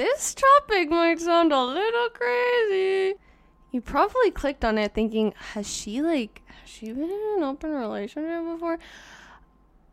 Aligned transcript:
this 0.00 0.34
topic 0.34 0.88
might 0.88 1.20
sound 1.20 1.52
a 1.52 1.62
little 1.62 2.08
crazy. 2.08 3.16
You 3.70 3.82
probably 3.82 4.30
clicked 4.30 4.64
on 4.64 4.78
it 4.78 4.94
thinking, 4.94 5.34
has 5.52 5.70
she 5.70 6.00
like 6.00 6.40
has 6.62 6.70
she 6.70 6.86
been 6.86 7.04
in 7.04 7.34
an 7.36 7.42
open 7.42 7.72
relationship 7.72 8.44
before? 8.44 8.78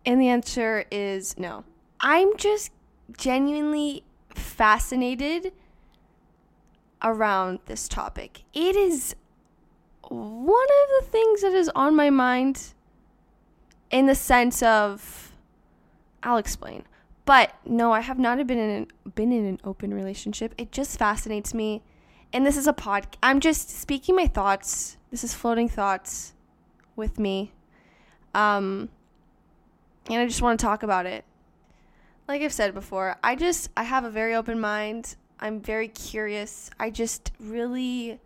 And 0.05 0.21
the 0.21 0.29
answer 0.29 0.85
is 0.89 1.37
no. 1.37 1.65
I'm 1.99 2.37
just 2.37 2.71
genuinely 3.17 4.03
fascinated 4.33 5.51
around 7.03 7.59
this 7.65 7.89
topic. 7.89 8.43
It 8.53 8.77
is 8.77 9.13
one 10.07 10.63
of 10.63 11.03
the 11.03 11.11
things 11.11 11.41
that 11.41 11.53
is 11.53 11.69
on 11.75 11.97
my 11.97 12.09
mind 12.09 12.73
in 13.91 14.05
the 14.05 14.15
sense 14.15 14.63
of 14.63 15.33
I'll 16.23 16.37
explain. 16.37 16.85
But 17.27 17.53
no, 17.65 17.91
I 17.91 17.99
have 17.99 18.17
not 18.17 18.37
been 18.47 18.57
in 18.57 18.69
an, 18.69 19.11
been 19.13 19.33
in 19.33 19.43
an 19.43 19.59
open 19.65 19.93
relationship. 19.93 20.55
It 20.57 20.71
just 20.71 20.97
fascinates 20.97 21.53
me. 21.53 21.83
And 22.31 22.45
this 22.45 22.55
is 22.55 22.67
a 22.67 22.73
pod 22.73 23.17
I'm 23.21 23.41
just 23.41 23.69
speaking 23.69 24.15
my 24.15 24.27
thoughts. 24.27 24.95
This 25.11 25.25
is 25.25 25.33
floating 25.33 25.67
thoughts 25.67 26.33
with 26.95 27.19
me. 27.19 27.51
Um 28.33 28.87
and 30.09 30.21
I 30.21 30.25
just 30.25 30.41
want 30.41 30.57
to 30.57 30.65
talk 30.65 30.83
about 30.83 31.05
it. 31.05 31.25
Like 32.29 32.41
I've 32.41 32.53
said 32.53 32.73
before, 32.73 33.17
I 33.21 33.35
just 33.35 33.71
I 33.75 33.83
have 33.83 34.05
a 34.05 34.09
very 34.09 34.33
open 34.33 34.57
mind. 34.57 35.17
I'm 35.37 35.59
very 35.59 35.89
curious. 35.89 36.69
I 36.79 36.89
just 36.89 37.31
really 37.41 38.21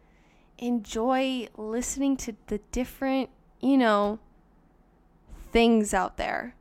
enjoy 0.59 1.47
listening 1.57 2.17
to 2.17 2.35
the 2.47 2.59
different, 2.71 3.31
you 3.61 3.79
know, 3.79 4.19
things 5.51 5.91
out 5.91 6.17
there. 6.17 6.53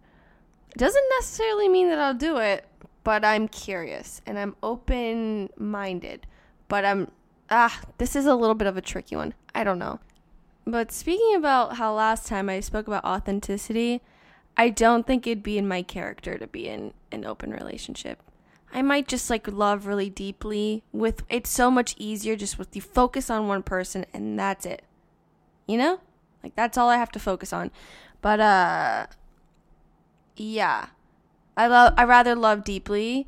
Doesn't 0.77 1.05
necessarily 1.19 1.69
mean 1.69 1.88
that 1.88 1.98
I'll 1.98 2.15
do 2.15 2.38
it, 2.38 2.66
but 3.05 3.24
I'm 3.24 3.48
curious 3.48 4.20
and 4.27 4.38
I'm 4.38 4.56
open 4.62 5.51
minded. 5.56 6.27
But 6.69 6.84
I'm, 6.84 7.10
ah, 7.51 7.80
this 7.98 8.15
is 8.15 8.26
a 8.26 8.35
little 8.35 8.54
bit 8.54 8.68
of 8.68 8.76
a 8.76 8.82
tricky 8.82 9.16
one. 9.16 9.35
I 9.54 9.65
don't 9.65 9.79
know. 9.79 10.01
But 10.66 10.93
speaking 10.93 11.35
about 11.35 11.76
how 11.76 11.95
last 11.95 12.26
time 12.26 12.48
I 12.48 12.60
spoke 12.60 12.87
about 12.87 13.04
authenticity, 13.04 14.02
I 14.57 14.68
don't 14.68 15.07
think 15.07 15.26
it'd 15.26 15.43
be 15.43 15.59
in 15.59 15.66
my 15.66 15.82
character 15.82 16.38
to 16.38 16.46
be 16.46 16.68
in 16.68 16.93
an 17.10 17.24
open 17.24 17.51
relationship. 17.51 18.23
I 18.73 18.82
might 18.82 19.09
just 19.09 19.30
like 19.30 19.48
love 19.48 19.87
really 19.87 20.10
deeply 20.10 20.85
with 20.93 21.24
it's 21.29 21.51
so 21.51 21.71
much 21.71 21.96
easier 21.98 22.37
just 22.37 22.59
with 22.59 22.76
you 22.76 22.82
focus 22.82 23.29
on 23.30 23.48
one 23.48 23.63
person 23.63 24.07
and 24.13 24.38
that's 24.38 24.65
it. 24.65 24.82
You 25.66 25.79
know? 25.79 26.01
Like 26.43 26.54
that's 26.54 26.79
all 26.79 26.88
I 26.88 26.96
have 26.96 27.10
to 27.13 27.18
focus 27.18 27.52
on. 27.52 27.71
But 28.23 28.38
uh 28.38 29.07
yeah. 30.36 30.86
I 31.56 31.66
love 31.66 31.95
I 31.96 32.04
rather 32.04 32.34
love 32.34 32.64
deeply 32.64 33.26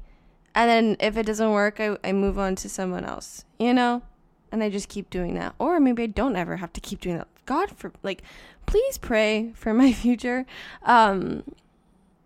and 0.54 0.70
then 0.70 0.96
if 1.00 1.16
it 1.16 1.26
doesn't 1.26 1.50
work 1.50 1.80
I, 1.80 1.96
I 2.02 2.12
move 2.12 2.38
on 2.38 2.56
to 2.56 2.68
someone 2.68 3.04
else. 3.04 3.44
You 3.58 3.74
know? 3.74 4.02
And 4.50 4.62
I 4.62 4.70
just 4.70 4.88
keep 4.88 5.08
doing 5.10 5.34
that. 5.34 5.54
Or 5.58 5.80
maybe 5.80 6.02
I 6.02 6.06
don't 6.06 6.36
ever 6.36 6.56
have 6.56 6.72
to 6.74 6.80
keep 6.80 7.00
doing 7.00 7.18
that. 7.18 7.28
God 7.46 7.70
for 7.76 7.92
like 8.02 8.22
please 8.66 8.98
pray 8.98 9.52
for 9.54 9.74
my 9.74 9.92
future. 10.04 10.46
Um 10.82 11.44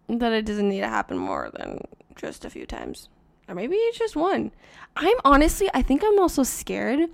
that 0.08 0.32
it 0.32 0.44
doesn't 0.44 0.69
need 0.69 0.80
to 0.80 0.88
happen 0.88 1.19
more 1.19 1.50
than 1.52 1.80
just 2.14 2.44
a 2.44 2.50
few 2.50 2.66
times. 2.66 3.08
Or 3.48 3.54
maybe 3.54 3.77
it's 3.77 3.98
just 3.98 4.16
one. 4.16 4.50
I'm 4.97 5.16
honestly, 5.24 5.69
I 5.74 5.82
think 5.82 6.02
I'm 6.04 6.19
also 6.19 6.42
scared 6.42 7.10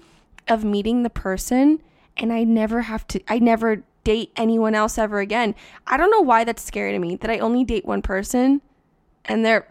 of 0.49 0.65
meeting 0.65 1.03
the 1.03 1.11
person 1.11 1.83
and 2.17 2.33
I 2.33 2.45
never 2.45 2.83
have 2.83 3.07
to, 3.09 3.21
I 3.29 3.39
never 3.39 3.83
date 4.05 4.33
anyone 4.37 4.75
else 4.75 4.99
ever 4.99 5.21
again. 5.21 5.55
I 5.87 5.97
don't 5.97 6.11
know 6.11 6.21
why 6.21 6.45
that's 6.45 6.63
scary 6.63 6.93
to 6.93 6.99
me 6.99 7.17
that 7.17 7.31
I 7.31 7.39
only 7.39 7.65
date 7.65 7.85
one 7.85 8.03
person 8.03 8.61
and 9.25 9.45
they're, 9.45 9.69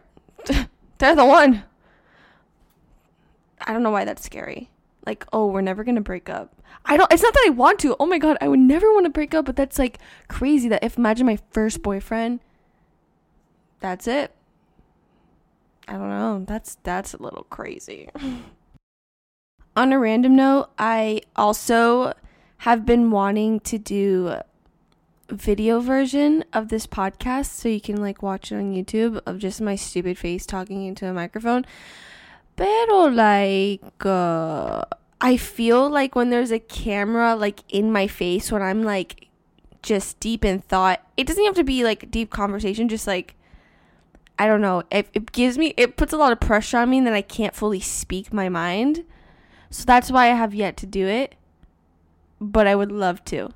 they're 0.97 1.15
the 1.15 1.25
one. 1.25 1.63
I 3.59 3.73
don't 3.73 3.83
know 3.83 3.91
why 3.91 4.05
that's 4.05 4.23
scary. 4.23 4.69
Like, 5.05 5.25
oh, 5.33 5.47
we're 5.47 5.61
never 5.61 5.83
going 5.83 5.95
to 5.95 6.01
break 6.01 6.29
up. 6.29 6.53
I 6.85 6.97
don't, 6.97 7.11
it's 7.11 7.23
not 7.23 7.33
that 7.33 7.45
I 7.47 7.51
want 7.51 7.79
to. 7.79 7.95
Oh 7.99 8.05
my 8.05 8.17
God, 8.17 8.37
I 8.41 8.47
would 8.47 8.59
never 8.59 8.91
want 8.93 9.05
to 9.05 9.11
break 9.11 9.33
up, 9.33 9.45
but 9.45 9.55
that's 9.55 9.77
like 9.77 9.99
crazy 10.27 10.69
that 10.69 10.83
if 10.83 10.97
imagine 10.97 11.25
my 11.25 11.39
first 11.51 11.81
boyfriend, 11.81 12.39
that's 13.79 14.07
it 14.07 14.33
I 15.91 15.93
don't 15.93 16.09
know. 16.09 16.43
That's 16.47 16.77
that's 16.83 17.13
a 17.13 17.21
little 17.21 17.43
crazy. 17.49 18.09
On 19.75 19.91
a 19.91 19.99
random 19.99 20.37
note, 20.37 20.69
I 20.77 21.21
also 21.35 22.13
have 22.61 22.85
been 22.85 23.09
wanting 23.09 23.59
to 23.59 23.79
do 23.79 24.35
video 25.29 25.79
version 25.79 26.45
of 26.53 26.69
this 26.69 26.85
podcast 26.85 27.47
so 27.47 27.67
you 27.67 27.81
can 27.81 27.95
like 27.95 28.21
watch 28.21 28.51
it 28.51 28.55
on 28.55 28.71
YouTube 28.71 29.19
of 29.25 29.39
just 29.39 29.59
my 29.59 29.75
stupid 29.75 30.15
face 30.15 30.45
talking 30.45 30.85
into 30.85 31.07
a 31.07 31.11
microphone. 31.11 31.65
Pero 32.55 33.05
like 33.05 34.05
uh, 34.05 34.85
I 35.19 35.37
feel 35.37 35.89
like 35.89 36.15
when 36.15 36.29
there's 36.29 36.51
a 36.51 36.59
camera 36.59 37.35
like 37.35 37.63
in 37.67 37.91
my 37.91 38.05
face 38.05 38.51
when 38.51 38.61
I'm 38.61 38.83
like 38.83 39.29
just 39.81 40.19
deep 40.19 40.45
in 40.45 40.59
thought, 40.59 41.01
it 41.17 41.25
doesn't 41.25 41.43
have 41.43 41.55
to 41.55 41.63
be 41.63 41.83
like 41.83 42.11
deep 42.11 42.29
conversation, 42.29 42.89
just 42.89 43.07
like 43.07 43.33
I 44.37 44.45
don't 44.45 44.61
know. 44.61 44.83
It, 44.91 45.07
it 45.15 45.31
gives 45.31 45.57
me, 45.57 45.73
it 45.77 45.97
puts 45.97 46.13
a 46.13 46.17
lot 46.17 46.31
of 46.31 46.39
pressure 46.39 46.77
on 46.77 46.91
me 46.91 47.01
that 47.01 47.13
I 47.13 47.23
can't 47.23 47.55
fully 47.55 47.79
speak 47.79 48.31
my 48.31 48.49
mind. 48.49 49.03
So 49.71 49.83
that's 49.83 50.11
why 50.11 50.25
I 50.25 50.35
have 50.35 50.53
yet 50.53 50.77
to 50.77 50.85
do 50.85 51.07
it. 51.07 51.33
But 52.41 52.67
I 52.67 52.75
would 52.75 52.91
love 52.91 53.23
to. 53.25 53.51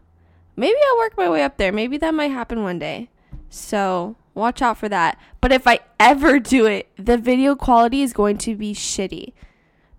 Maybe 0.56 0.78
I'll 0.90 0.98
work 1.00 1.18
my 1.18 1.30
way 1.30 1.44
up 1.44 1.58
there. 1.58 1.74
Maybe 1.74 1.98
that 1.98 2.14
might 2.14 2.32
happen 2.32 2.64
one 2.64 2.80
day. 2.80 3.10
So 3.50 4.16
watch 4.34 4.62
out 4.62 4.78
for 4.78 4.88
that. 4.88 5.20
But 5.42 5.52
if 5.52 5.68
I 5.68 5.80
ever 6.00 6.40
do 6.56 6.66
it, 6.66 6.88
the 6.96 7.18
video 7.18 7.56
quality 7.56 8.02
is 8.02 8.14
going 8.14 8.38
to 8.40 8.56
be 8.56 8.74
shitty. 8.74 9.34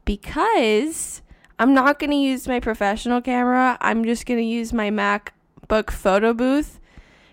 Because 0.05 1.21
I'm 1.59 1.75
not 1.75 1.99
going 1.99 2.11
to 2.11 2.17
use 2.17 2.47
my 2.47 2.61
professional 2.61 3.21
camera. 3.21 3.77
I'm 3.81 4.05
just 4.05 4.25
going 4.25 4.39
to 4.39 4.45
use 4.45 4.73
my 4.73 4.91
MacBook 4.91 5.91
photo 5.91 6.33
booth 6.33 6.79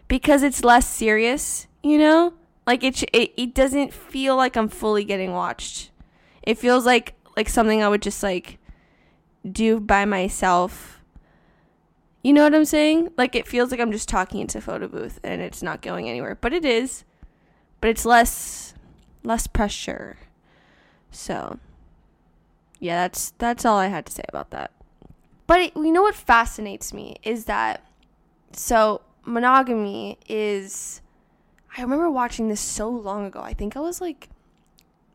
because 0.07 0.43
it's 0.43 0.63
less 0.63 0.87
serious, 0.87 1.67
you 1.83 1.97
know? 1.97 2.33
Like 2.65 2.83
it, 2.83 3.03
it 3.11 3.33
it 3.35 3.53
doesn't 3.53 3.93
feel 3.93 4.37
like 4.37 4.55
I'm 4.55 4.69
fully 4.69 5.03
getting 5.03 5.33
watched. 5.33 5.91
It 6.41 6.57
feels 6.57 6.85
like 6.85 7.13
like 7.35 7.49
something 7.49 7.83
I 7.83 7.89
would 7.89 8.01
just 8.01 8.23
like 8.23 8.57
do 9.49 9.79
by 9.79 10.05
myself. 10.05 11.02
You 12.23 12.31
know 12.31 12.43
what 12.43 12.55
I'm 12.55 12.65
saying? 12.65 13.11
Like 13.17 13.35
it 13.35 13.47
feels 13.47 13.69
like 13.69 13.79
I'm 13.79 13.91
just 13.91 14.07
talking 14.07 14.39
into 14.39 14.61
photo 14.61 14.87
booth 14.87 15.19
and 15.23 15.41
it's 15.41 15.61
not 15.61 15.81
going 15.81 16.09
anywhere, 16.09 16.37
but 16.39 16.53
it 16.53 16.63
is. 16.63 17.03
But 17.81 17.89
it's 17.89 18.05
less 18.05 18.73
less 19.23 19.45
pressure. 19.45 20.17
So, 21.11 21.59
yeah, 22.79 23.03
that's 23.03 23.31
that's 23.37 23.65
all 23.65 23.77
I 23.77 23.87
had 23.87 24.05
to 24.05 24.11
say 24.11 24.23
about 24.29 24.51
that. 24.51 24.71
But 25.47 25.59
it, 25.59 25.75
you 25.75 25.91
know 25.91 26.03
what 26.03 26.15
fascinates 26.15 26.93
me 26.93 27.17
is 27.23 27.45
that 27.45 27.85
so 28.53 29.01
monogamy 29.25 30.17
is 30.29 31.01
I 31.77 31.81
remember 31.81 32.09
watching 32.09 32.47
this 32.47 32.61
so 32.61 32.89
long 32.89 33.25
ago. 33.25 33.41
I 33.41 33.53
think 33.53 33.75
I 33.75 33.79
was 33.81 33.99
like 33.99 34.29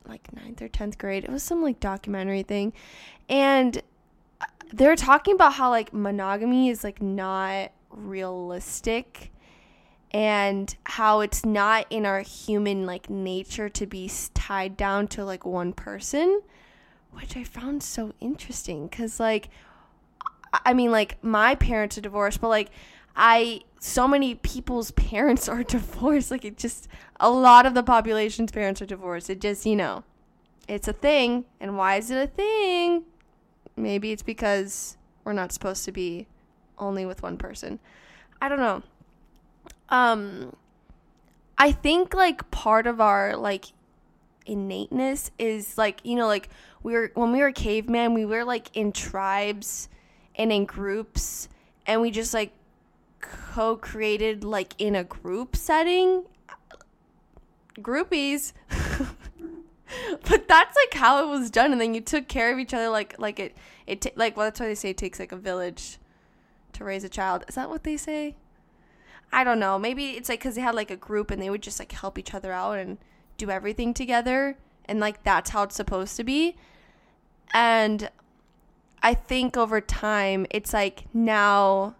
like 0.06 0.32
ninth 0.32 0.60
or 0.60 0.68
10th 0.68 0.98
grade. 0.98 1.24
It 1.24 1.30
was 1.30 1.42
some 1.42 1.62
like 1.62 1.80
documentary 1.80 2.42
thing. 2.42 2.72
And 3.28 3.82
they 4.72 4.86
were 4.86 4.96
talking 4.96 5.34
about 5.34 5.54
how 5.54 5.70
like 5.70 5.92
monogamy 5.92 6.68
is 6.68 6.84
like 6.84 7.00
not 7.00 7.72
realistic 7.90 9.32
and 10.10 10.74
how 10.84 11.20
it's 11.20 11.44
not 11.44 11.86
in 11.90 12.06
our 12.06 12.20
human 12.20 12.86
like 12.86 13.10
nature 13.10 13.68
to 13.68 13.86
be 13.86 14.10
tied 14.34 14.76
down 14.76 15.06
to 15.08 15.24
like 15.24 15.44
one 15.44 15.72
person, 15.72 16.40
which 17.12 17.36
I 17.36 17.44
found 17.44 17.82
so 17.82 18.14
interesting 18.20 18.88
cuz 18.88 19.20
like 19.20 19.50
I 20.64 20.72
mean 20.72 20.90
like 20.90 21.22
my 21.22 21.54
parents 21.54 21.98
are 21.98 22.02
divorced, 22.02 22.40
but 22.40 22.48
like 22.48 22.70
I 23.16 23.62
so 23.80 24.08
many 24.08 24.34
people's 24.34 24.90
parents 24.92 25.48
are 25.48 25.62
divorced. 25.62 26.30
Like 26.30 26.44
it 26.44 26.56
just 26.56 26.88
a 27.20 27.30
lot 27.30 27.66
of 27.66 27.74
the 27.74 27.82
population's 27.82 28.52
parents 28.52 28.80
are 28.80 28.86
divorced. 28.86 29.28
It 29.28 29.40
just, 29.40 29.66
you 29.66 29.76
know, 29.76 30.04
it's 30.68 30.88
a 30.88 30.92
thing. 30.92 31.44
And 31.60 31.76
why 31.76 31.96
is 31.96 32.10
it 32.10 32.22
a 32.22 32.26
thing? 32.26 33.04
Maybe 33.78 34.12
it's 34.12 34.22
because 34.22 34.96
we're 35.24 35.32
not 35.32 35.52
supposed 35.52 35.84
to 35.84 35.92
be 35.92 36.26
only 36.78 37.06
with 37.06 37.22
one 37.22 37.36
person. 37.36 37.78
I 38.40 38.48
don't 38.48 38.58
know. 38.58 38.82
Um 39.88 40.54
I 41.56 41.72
think 41.72 42.14
like 42.14 42.50
part 42.50 42.86
of 42.86 43.00
our 43.00 43.36
like 43.36 43.66
innateness 44.46 45.30
is 45.38 45.76
like, 45.76 46.00
you 46.04 46.14
know, 46.16 46.26
like 46.26 46.48
we 46.82 46.92
were 46.92 47.10
when 47.14 47.32
we 47.32 47.40
were 47.40 47.52
caveman, 47.52 48.14
we 48.14 48.24
were 48.24 48.44
like 48.44 48.70
in 48.74 48.92
tribes 48.92 49.88
and 50.36 50.52
in 50.52 50.64
groups 50.64 51.48
and 51.86 52.00
we 52.00 52.10
just 52.10 52.32
like 52.32 52.52
co-created 53.20 54.44
like 54.44 54.74
in 54.78 54.94
a 54.94 55.02
group 55.02 55.56
setting 55.56 56.24
groupies 57.80 58.52
but 60.28 60.48
that's 60.48 60.76
like 60.76 60.94
how 60.94 61.22
it 61.22 61.28
was 61.28 61.50
done 61.50 61.72
and 61.72 61.80
then 61.80 61.94
you 61.94 62.00
took 62.00 62.28
care 62.28 62.52
of 62.52 62.58
each 62.58 62.74
other 62.74 62.88
like 62.88 63.14
like 63.18 63.38
it 63.38 63.56
it 63.86 64.00
t- 64.00 64.12
like 64.16 64.36
well 64.36 64.46
that's 64.46 64.60
why 64.60 64.66
they 64.66 64.74
say 64.74 64.90
it 64.90 64.96
takes 64.96 65.18
like 65.18 65.32
a 65.32 65.36
village 65.36 65.98
to 66.78 66.84
raise 66.84 67.04
a 67.04 67.08
child. 67.08 67.44
Is 67.48 67.56
that 67.56 67.68
what 67.68 67.84
they 67.84 67.96
say? 67.96 68.36
I 69.32 69.44
don't 69.44 69.60
know. 69.60 69.78
Maybe 69.78 70.10
it's 70.10 70.28
like 70.28 70.40
because 70.40 70.54
they 70.54 70.62
had 70.62 70.74
like 70.74 70.90
a 70.90 70.96
group 70.96 71.30
and 71.30 71.40
they 71.42 71.50
would 71.50 71.62
just 71.62 71.78
like 71.78 71.92
help 71.92 72.18
each 72.18 72.32
other 72.32 72.52
out 72.52 72.78
and 72.78 72.98
do 73.36 73.50
everything 73.50 73.92
together 73.92 74.56
and 74.86 75.00
like 75.00 75.22
that's 75.22 75.50
how 75.50 75.64
it's 75.64 75.76
supposed 75.76 76.16
to 76.16 76.24
be. 76.24 76.56
And 77.52 78.10
I 79.02 79.14
think 79.14 79.56
over 79.56 79.80
time, 79.80 80.46
it's 80.50 80.72
like 80.72 81.04
now 81.12 81.94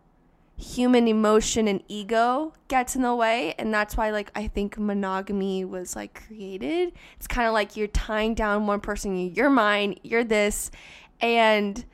human 0.58 1.06
emotion 1.06 1.68
and 1.68 1.80
ego 1.86 2.52
gets 2.66 2.96
in 2.96 3.02
the 3.02 3.14
way 3.14 3.54
and 3.58 3.72
that's 3.72 3.96
why 3.96 4.10
like 4.10 4.28
i 4.34 4.48
think 4.48 4.76
monogamy 4.76 5.64
was 5.64 5.94
like 5.94 6.26
created. 6.26 6.92
It's 7.16 7.28
kind 7.28 7.46
of 7.46 7.54
like 7.54 7.76
you're 7.76 7.86
tying 7.86 8.34
down 8.34 8.66
one 8.66 8.80
person 8.80 9.32
you're 9.34 9.50
mine 9.50 9.94
you're 10.02 10.24
this 10.24 10.72
and 11.20 11.84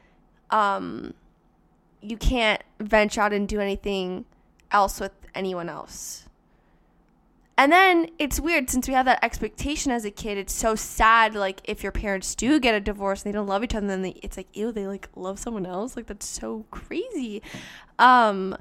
um 0.51 1.13
you 2.01 2.17
can't 2.17 2.63
venture 2.81 3.21
out 3.21 3.35
and 3.35 3.47
do 3.47 3.61
anything 3.61 4.25
else 4.71 4.99
with 4.99 5.13
anyone 5.35 5.69
else 5.69 6.24
and 7.57 7.71
then 7.71 8.09
it's 8.19 8.41
weird 8.41 8.69
since 8.69 8.89
we 8.89 8.95
have 8.95 9.07
that 9.07 9.23
expectation 9.23 9.93
as 9.93 10.05
a 10.05 10.11
kid. 10.11 10.39
It's 10.39 10.53
so 10.53 10.75
sad. 10.75 11.35
Like 11.35 11.61
if 11.65 11.83
your 11.83 11.93
parents 11.93 12.35
do 12.35 12.59
get 12.59 12.75
a 12.75 12.81
divorce 12.81 13.23
and 13.23 13.33
they 13.33 13.37
don't 13.37 13.47
love 13.47 13.63
each 13.63 13.75
other, 13.75 13.87
then 13.87 14.03
they, 14.03 14.21
it's 14.23 14.37
like 14.37 14.49
ew, 14.55 14.73
they 14.73 14.87
like 14.87 15.09
love 15.15 15.39
someone 15.39 15.65
else. 15.65 15.97
Like 15.97 16.07
that's 16.07 16.27
so 16.27 16.67
crazy. 16.71 17.43
Um, 17.99 18.57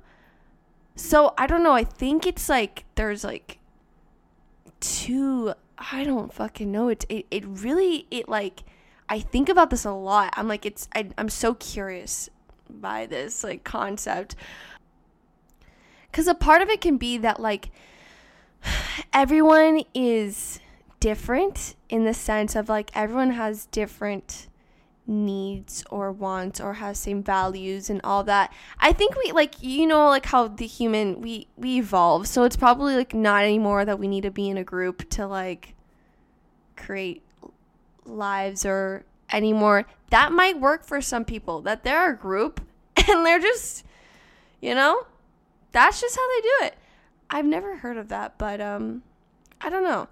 so 0.95 1.33
I 1.37 1.47
don't 1.47 1.63
know. 1.63 1.73
I 1.73 1.83
think 1.83 2.27
it's 2.27 2.49
like 2.49 2.85
there's 2.95 3.23
like 3.23 3.57
two. 4.79 5.53
I 5.91 6.03
don't 6.03 6.31
fucking 6.31 6.71
know. 6.71 6.89
It 6.89 7.05
it 7.09 7.25
it 7.31 7.43
really 7.47 8.05
it 8.11 8.29
like 8.29 8.63
I 9.09 9.19
think 9.19 9.49
about 9.49 9.71
this 9.71 9.85
a 9.85 9.91
lot. 9.91 10.33
I'm 10.37 10.47
like 10.47 10.67
it's 10.67 10.87
I, 10.95 11.09
I'm 11.17 11.29
so 11.29 11.55
curious 11.55 12.29
by 12.69 13.07
this 13.07 13.43
like 13.43 13.63
concept 13.63 14.35
because 16.11 16.27
a 16.27 16.35
part 16.35 16.61
of 16.61 16.69
it 16.69 16.79
can 16.79 16.97
be 16.97 17.17
that 17.17 17.39
like 17.39 17.71
everyone 19.13 19.83
is 19.93 20.59
different 20.99 21.75
in 21.89 22.05
the 22.05 22.13
sense 22.13 22.55
of 22.55 22.69
like 22.69 22.89
everyone 22.95 23.31
has 23.31 23.65
different 23.67 24.47
needs 25.05 25.83
or 25.89 26.11
wants 26.11 26.61
or 26.61 26.75
has 26.75 26.97
same 26.97 27.21
values 27.21 27.89
and 27.89 27.99
all 28.03 28.23
that. 28.23 28.53
I 28.79 28.93
think 28.93 29.15
we 29.17 29.31
like 29.31 29.61
you 29.61 29.85
know 29.85 30.07
like 30.07 30.25
how 30.27 30.47
the 30.47 30.65
human 30.65 31.21
we 31.21 31.47
we 31.57 31.77
evolve. 31.79 32.27
So 32.27 32.43
it's 32.43 32.55
probably 32.55 32.95
like 32.95 33.13
not 33.13 33.43
anymore 33.43 33.85
that 33.85 33.99
we 33.99 34.07
need 34.07 34.21
to 34.21 34.31
be 34.31 34.49
in 34.49 34.57
a 34.57 34.63
group 34.63 35.09
to 35.11 35.27
like 35.27 35.75
create 36.75 37.21
lives 38.05 38.65
or 38.65 39.03
anymore. 39.31 39.85
That 40.09 40.31
might 40.31 40.59
work 40.59 40.85
for 40.85 41.01
some 41.01 41.25
people 41.25 41.61
that 41.61 41.83
they're 41.83 42.11
a 42.11 42.15
group 42.15 42.61
and 42.95 43.25
they're 43.25 43.39
just 43.39 43.83
you 44.61 44.73
know 44.73 45.05
that's 45.73 45.99
just 45.99 46.15
how 46.15 46.27
they 46.29 46.41
do 46.41 46.55
it. 46.67 46.75
I've 47.33 47.45
never 47.45 47.77
heard 47.77 47.97
of 47.97 48.09
that, 48.09 48.37
but 48.37 48.61
um, 48.61 49.01
I 49.59 49.71
don't 49.71 49.83
know. 49.83 50.07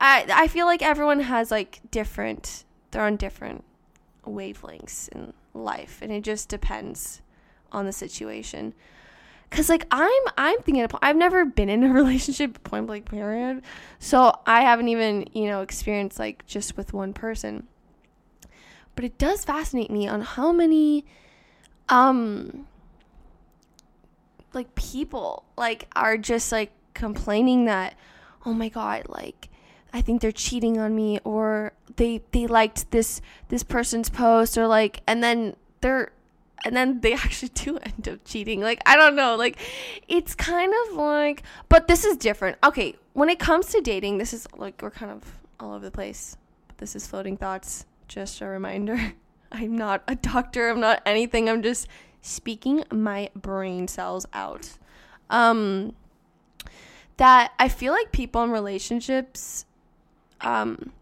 I 0.00 0.24
I 0.32 0.48
feel 0.48 0.64
like 0.64 0.80
everyone 0.80 1.20
has 1.20 1.50
like 1.50 1.80
different. 1.90 2.64
They're 2.90 3.04
on 3.04 3.16
different 3.16 3.64
wavelengths 4.24 5.10
in 5.10 5.34
life, 5.52 5.98
and 6.00 6.10
it 6.10 6.22
just 6.22 6.48
depends 6.48 7.20
on 7.72 7.84
the 7.84 7.92
situation. 7.92 8.72
Cause 9.50 9.68
like 9.68 9.86
I'm 9.90 10.22
I'm 10.38 10.60
thinking 10.62 10.88
I've 11.02 11.16
never 11.16 11.44
been 11.44 11.68
in 11.68 11.84
a 11.84 11.92
relationship 11.92 12.64
point 12.64 12.86
blank 12.86 13.04
period, 13.04 13.60
so 13.98 14.32
I 14.46 14.62
haven't 14.62 14.88
even 14.88 15.26
you 15.34 15.48
know 15.48 15.60
experienced 15.60 16.18
like 16.18 16.46
just 16.46 16.78
with 16.78 16.94
one 16.94 17.12
person. 17.12 17.66
But 18.94 19.04
it 19.04 19.18
does 19.18 19.44
fascinate 19.44 19.90
me 19.90 20.08
on 20.08 20.22
how 20.22 20.52
many 20.52 21.04
um 21.90 22.66
like 24.54 24.74
people 24.74 25.44
like 25.56 25.88
are 25.94 26.16
just 26.16 26.52
like 26.52 26.72
complaining 26.94 27.64
that 27.64 27.94
oh 28.44 28.52
my 28.52 28.68
god 28.68 29.04
like 29.08 29.48
I 29.92 30.00
think 30.00 30.22
they're 30.22 30.32
cheating 30.32 30.78
on 30.78 30.94
me 30.94 31.20
or 31.24 31.72
they 31.96 32.22
they 32.32 32.46
liked 32.46 32.90
this 32.90 33.20
this 33.48 33.62
person's 33.62 34.08
post 34.08 34.56
or 34.56 34.66
like 34.66 35.02
and 35.06 35.22
then 35.22 35.56
they're 35.80 36.12
and 36.64 36.74
then 36.74 37.00
they 37.00 37.12
actually 37.24 37.50
do 37.50 37.78
end 37.78 38.08
up 38.08 38.20
cheating. 38.24 38.60
Like 38.60 38.80
I 38.86 38.96
don't 38.96 39.16
know, 39.16 39.36
like 39.36 39.58
it's 40.08 40.34
kind 40.34 40.72
of 40.86 40.96
like 40.96 41.42
but 41.68 41.88
this 41.88 42.04
is 42.04 42.16
different. 42.16 42.58
Okay, 42.64 42.96
when 43.12 43.28
it 43.28 43.38
comes 43.38 43.66
to 43.66 43.80
dating, 43.80 44.18
this 44.18 44.32
is 44.32 44.46
like 44.56 44.80
we're 44.82 44.90
kind 44.90 45.12
of 45.12 45.40
all 45.60 45.74
over 45.74 45.84
the 45.84 45.90
place. 45.90 46.36
But 46.68 46.78
this 46.78 46.96
is 46.96 47.06
floating 47.06 47.36
thoughts. 47.36 47.86
Just 48.08 48.40
a 48.40 48.46
reminder. 48.46 49.14
I'm 49.52 49.76
not 49.76 50.02
a 50.08 50.14
doctor, 50.14 50.70
I'm 50.70 50.80
not 50.80 51.02
anything. 51.04 51.48
I'm 51.50 51.62
just 51.62 51.86
speaking 52.22 52.84
my 52.90 53.30
brain 53.34 53.88
cells 53.88 54.26
out. 54.32 54.78
Um, 55.28 55.94
that 57.18 57.52
I 57.58 57.68
feel 57.68 57.92
like 57.92 58.12
people 58.12 58.42
in 58.42 58.50
relationships, 58.50 59.66
um, 60.40 60.92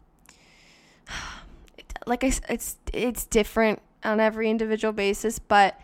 like 2.07 2.25
I, 2.25 2.33
it's 2.49 2.77
it's 2.93 3.25
different 3.27 3.81
on 4.03 4.19
every 4.19 4.51
individual 4.51 4.93
basis, 4.93 5.39
but 5.39 5.79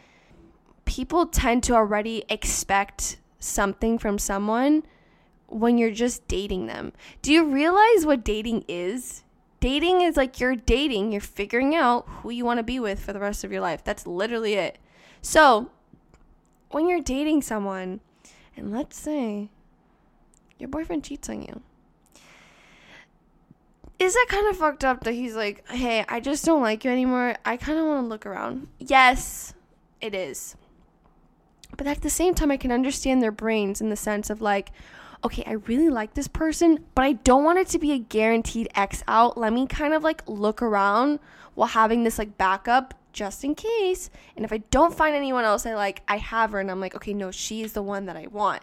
people 0.86 1.26
tend 1.26 1.62
to 1.64 1.74
already 1.74 2.24
expect 2.28 3.18
something 3.38 3.98
from 3.98 4.18
someone 4.18 4.82
when 5.48 5.78
you're 5.78 5.90
just 5.90 6.26
dating 6.26 6.66
them. 6.66 6.92
Do 7.22 7.32
you 7.32 7.44
realize 7.44 8.04
what 8.04 8.24
dating 8.24 8.64
is? 8.66 9.22
Dating 9.60 10.02
is 10.02 10.16
like 10.16 10.40
you're 10.40 10.56
dating, 10.56 11.12
you're 11.12 11.20
figuring 11.20 11.74
out 11.74 12.06
who 12.08 12.30
you 12.30 12.44
want 12.44 12.58
to 12.58 12.64
be 12.64 12.80
with 12.80 13.00
for 13.00 13.12
the 13.12 13.20
rest 13.20 13.44
of 13.44 13.52
your 13.52 13.60
life. 13.60 13.84
That's 13.84 14.06
literally 14.06 14.54
it. 14.54 14.78
So, 15.26 15.70
when 16.70 16.88
you're 16.88 17.00
dating 17.00 17.42
someone, 17.42 17.98
and 18.56 18.70
let's 18.70 18.96
say 18.96 19.48
your 20.56 20.68
boyfriend 20.68 21.02
cheats 21.02 21.28
on 21.28 21.42
you, 21.42 21.62
is 23.98 24.14
that 24.14 24.26
kind 24.28 24.46
of 24.46 24.56
fucked 24.56 24.84
up 24.84 25.02
that 25.02 25.14
he's 25.14 25.34
like, 25.34 25.68
hey, 25.68 26.04
I 26.08 26.20
just 26.20 26.44
don't 26.44 26.62
like 26.62 26.84
you 26.84 26.92
anymore. 26.92 27.34
I 27.44 27.56
kind 27.56 27.76
of 27.76 27.86
want 27.86 28.04
to 28.04 28.08
look 28.08 28.24
around. 28.24 28.68
Yes, 28.78 29.52
it 30.00 30.14
is. 30.14 30.54
But 31.76 31.88
at 31.88 32.02
the 32.02 32.08
same 32.08 32.36
time, 32.36 32.52
I 32.52 32.56
can 32.56 32.70
understand 32.70 33.20
their 33.20 33.32
brains 33.32 33.80
in 33.80 33.90
the 33.90 33.96
sense 33.96 34.30
of 34.30 34.40
like, 34.40 34.70
okay, 35.24 35.42
I 35.44 35.54
really 35.54 35.88
like 35.90 36.14
this 36.14 36.28
person, 36.28 36.84
but 36.94 37.04
I 37.04 37.14
don't 37.14 37.42
want 37.42 37.58
it 37.58 37.66
to 37.70 37.80
be 37.80 37.90
a 37.90 37.98
guaranteed 37.98 38.68
X 38.76 39.02
out. 39.08 39.36
Let 39.36 39.52
me 39.52 39.66
kind 39.66 39.92
of 39.92 40.04
like 40.04 40.22
look 40.28 40.62
around 40.62 41.18
while 41.56 41.66
having 41.66 42.04
this 42.04 42.16
like 42.16 42.38
backup 42.38 42.94
just 43.16 43.42
in 43.42 43.54
case. 43.54 44.10
And 44.36 44.44
if 44.44 44.52
I 44.52 44.58
don't 44.70 44.94
find 44.94 45.16
anyone 45.16 45.44
else 45.44 45.66
I 45.66 45.74
like, 45.74 46.02
I 46.06 46.18
have 46.18 46.52
her 46.52 46.60
and 46.60 46.70
I'm 46.70 46.80
like, 46.80 46.94
okay, 46.94 47.14
no, 47.14 47.32
she's 47.32 47.72
the 47.72 47.82
one 47.82 48.06
that 48.06 48.16
I 48.16 48.28
want. 48.28 48.62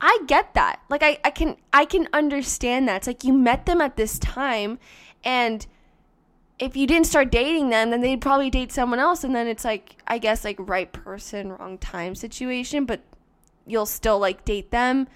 I 0.00 0.20
get 0.26 0.54
that. 0.54 0.80
Like 0.88 1.02
I, 1.02 1.18
I 1.24 1.30
can 1.30 1.56
I 1.72 1.84
can 1.86 2.08
understand 2.12 2.86
that. 2.86 2.96
It's 2.98 3.06
like 3.06 3.24
you 3.24 3.32
met 3.32 3.66
them 3.66 3.80
at 3.80 3.96
this 3.96 4.18
time 4.18 4.78
and 5.24 5.66
if 6.58 6.76
you 6.76 6.86
didn't 6.86 7.06
start 7.06 7.32
dating 7.32 7.70
them, 7.70 7.90
then 7.90 8.02
they'd 8.02 8.20
probably 8.20 8.50
date 8.50 8.70
someone 8.70 8.98
else 8.98 9.24
and 9.24 9.34
then 9.34 9.48
it's 9.48 9.64
like 9.64 10.02
I 10.06 10.18
guess 10.18 10.44
like 10.44 10.56
right 10.60 10.92
person, 10.92 11.52
wrong 11.52 11.78
time 11.78 12.14
situation, 12.14 12.84
but 12.84 13.00
you'll 13.66 13.86
still 13.86 14.18
like 14.18 14.44
date 14.44 14.70
them, 14.70 15.08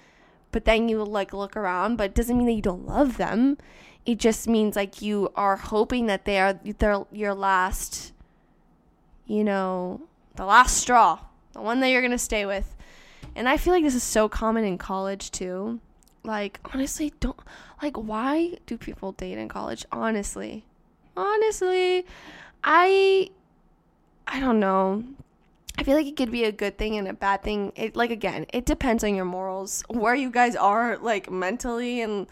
but 0.51 0.65
then 0.65 0.89
you 0.89 1.03
like 1.03 1.31
look 1.31 1.55
around, 1.55 1.97
but 1.97 2.05
it 2.05 2.15
doesn't 2.15 2.37
mean 2.37 2.47
that 2.47 2.53
you 2.53 2.61
don't 2.61 2.87
love 2.87 3.17
them. 3.17 3.57
It 4.05 4.17
just 4.19 4.47
means 4.47 4.75
like 4.75 5.01
you 5.01 5.29
are 5.35 5.57
hoping 5.57 6.07
that 6.07 6.25
they 6.25 6.39
are 6.39 6.59
they're 6.79 7.03
your 7.11 7.35
last 7.35 8.13
you 9.27 9.43
know, 9.43 10.01
the 10.35 10.45
last 10.45 10.77
straw, 10.77 11.19
the 11.53 11.61
one 11.61 11.79
that 11.81 11.89
you're 11.89 12.01
going 12.01 12.11
to 12.11 12.17
stay 12.17 12.45
with. 12.45 12.75
And 13.35 13.47
I 13.47 13.57
feel 13.57 13.73
like 13.73 13.83
this 13.83 13.95
is 13.95 14.03
so 14.03 14.27
common 14.27 14.63
in 14.63 14.77
college 14.77 15.29
too. 15.31 15.79
Like, 16.23 16.59
honestly, 16.73 17.13
don't, 17.19 17.37
like, 17.81 17.95
why 17.95 18.57
do 18.65 18.77
people 18.77 19.11
date 19.11 19.37
in 19.37 19.47
college? 19.47 19.85
Honestly. 19.91 20.65
Honestly, 21.15 22.05
I, 22.63 23.29
I 24.27 24.39
don't 24.39 24.59
know. 24.59 25.03
I 25.77 25.83
feel 25.83 25.95
like 25.95 26.07
it 26.07 26.15
could 26.15 26.31
be 26.31 26.43
a 26.43 26.51
good 26.51 26.77
thing 26.77 26.97
and 26.97 27.07
a 27.07 27.13
bad 27.13 27.43
thing. 27.43 27.71
It 27.75 27.95
like 27.95 28.09
again, 28.09 28.47
it 28.51 28.65
depends 28.65 29.03
on 29.03 29.13
your 29.13 29.25
morals, 29.25 29.83
where 29.89 30.15
you 30.15 30.31
guys 30.31 30.55
are 30.55 30.97
like 30.97 31.29
mentally 31.29 32.01
and 32.01 32.25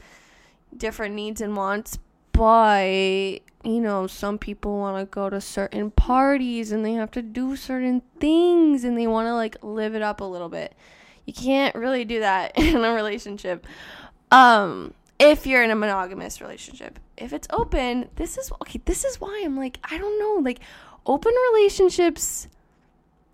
different 0.75 1.13
needs 1.13 1.41
and 1.41 1.55
wants. 1.55 1.99
But 2.35 3.41
you 3.63 3.81
know, 3.81 4.07
some 4.07 4.37
people 4.37 4.77
want 4.77 4.99
to 4.99 5.11
go 5.11 5.29
to 5.29 5.41
certain 5.41 5.89
parties 5.91 6.71
and 6.71 6.85
they 6.85 6.93
have 6.93 7.11
to 7.11 7.21
do 7.21 7.55
certain 7.55 8.01
things 8.19 8.83
and 8.83 8.97
they 8.97 9.07
want 9.07 9.27
to 9.27 9.33
like 9.33 9.57
live 9.63 9.95
it 9.95 10.01
up 10.01 10.21
a 10.21 10.25
little 10.25 10.49
bit. 10.49 10.75
You 11.25 11.33
can't 11.33 11.73
really 11.75 12.05
do 12.05 12.19
that 12.19 12.51
in 12.57 12.83
a 12.83 12.93
relationship. 12.93 13.65
Um, 14.31 14.93
if 15.17 15.47
you're 15.47 15.63
in 15.63 15.71
a 15.71 15.75
monogamous 15.75 16.41
relationship. 16.41 16.99
If 17.17 17.31
it's 17.31 17.47
open, 17.49 18.09
this 18.17 18.37
is 18.37 18.51
okay, 18.61 18.81
this 18.83 19.05
is 19.05 19.21
why 19.21 19.41
I'm 19.45 19.55
like, 19.55 19.79
I 19.89 19.97
don't 19.97 20.19
know, 20.19 20.41
like 20.43 20.59
open 21.05 21.33
relationships 21.53 22.49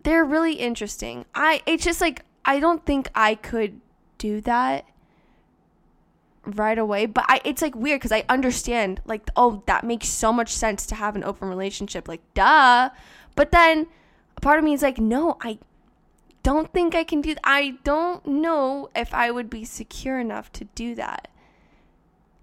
they're 0.03 0.25
really 0.25 0.53
interesting. 0.53 1.25
I 1.33 1.61
it's 1.65 1.83
just 1.83 2.01
like 2.01 2.25
I 2.45 2.59
don't 2.59 2.85
think 2.85 3.09
I 3.15 3.35
could 3.35 3.79
do 4.17 4.41
that 4.41 4.85
right 6.45 6.79
away 6.79 7.05
but 7.05 7.23
i 7.27 7.39
it's 7.45 7.61
like 7.61 7.75
weird 7.75 7.99
because 7.99 8.11
i 8.11 8.25
understand 8.27 8.99
like 9.05 9.29
oh 9.35 9.61
that 9.67 9.83
makes 9.83 10.07
so 10.07 10.33
much 10.33 10.49
sense 10.49 10.87
to 10.87 10.95
have 10.95 11.15
an 11.15 11.23
open 11.23 11.47
relationship 11.47 12.07
like 12.07 12.21
duh. 12.33 12.89
But 13.35 13.51
then 13.51 13.87
a 14.35 14.41
part 14.41 14.57
of 14.57 14.65
me 14.65 14.73
is 14.73 14.81
like 14.81 14.97
no 14.97 15.37
i 15.41 15.59
don't 16.43 16.73
think 16.73 16.95
i 16.95 17.03
can 17.03 17.21
do 17.21 17.29
th- 17.29 17.37
i 17.43 17.77
don't 17.83 18.25
know 18.25 18.89
if 18.95 19.13
i 19.13 19.29
would 19.29 19.49
be 19.49 19.63
secure 19.63 20.19
enough 20.19 20.51
to 20.53 20.65
do 20.75 20.95
that. 20.95 21.27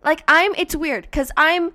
Like 0.05 0.23
i'm 0.29 0.55
it's 0.57 0.77
weird 0.77 1.05
because 1.05 1.33
i'm 1.37 1.73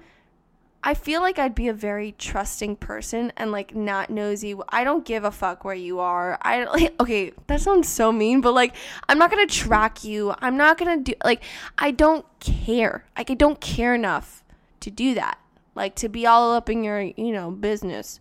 I 0.85 0.93
feel 0.93 1.21
like 1.21 1.39
I'd 1.39 1.55
be 1.55 1.69
a 1.69 1.73
very 1.73 2.13
trusting 2.17 2.75
person 2.75 3.31
and 3.37 3.51
like 3.53 3.73
not 3.73 4.09
nosy. 4.09 4.53
I 4.69 4.83
don't 4.83 5.05
give 5.05 5.23
a 5.23 5.31
fuck 5.31 5.63
where 5.63 5.73
you 5.73 5.99
are. 5.99 6.37
I 6.41 6.65
like 6.65 6.93
okay, 6.99 7.31
that 7.47 7.61
sounds 7.61 7.87
so 7.87 8.11
mean, 8.11 8.41
but 8.41 8.53
like 8.53 8.75
I'm 9.07 9.17
not 9.17 9.31
going 9.31 9.47
to 9.47 9.53
track 9.53 10.03
you. 10.03 10.35
I'm 10.39 10.57
not 10.57 10.77
going 10.77 10.97
to 11.03 11.11
do 11.11 11.17
like 11.23 11.41
I 11.77 11.91
don't 11.91 12.25
care. 12.41 13.05
Like 13.17 13.31
I 13.31 13.35
don't 13.35 13.61
care 13.61 13.95
enough 13.95 14.43
to 14.81 14.91
do 14.91 15.13
that. 15.13 15.39
Like 15.73 15.95
to 15.95 16.09
be 16.09 16.27
all 16.27 16.51
up 16.51 16.69
in 16.69 16.83
your, 16.83 17.01
you 17.01 17.31
know, 17.31 17.49
business. 17.49 18.19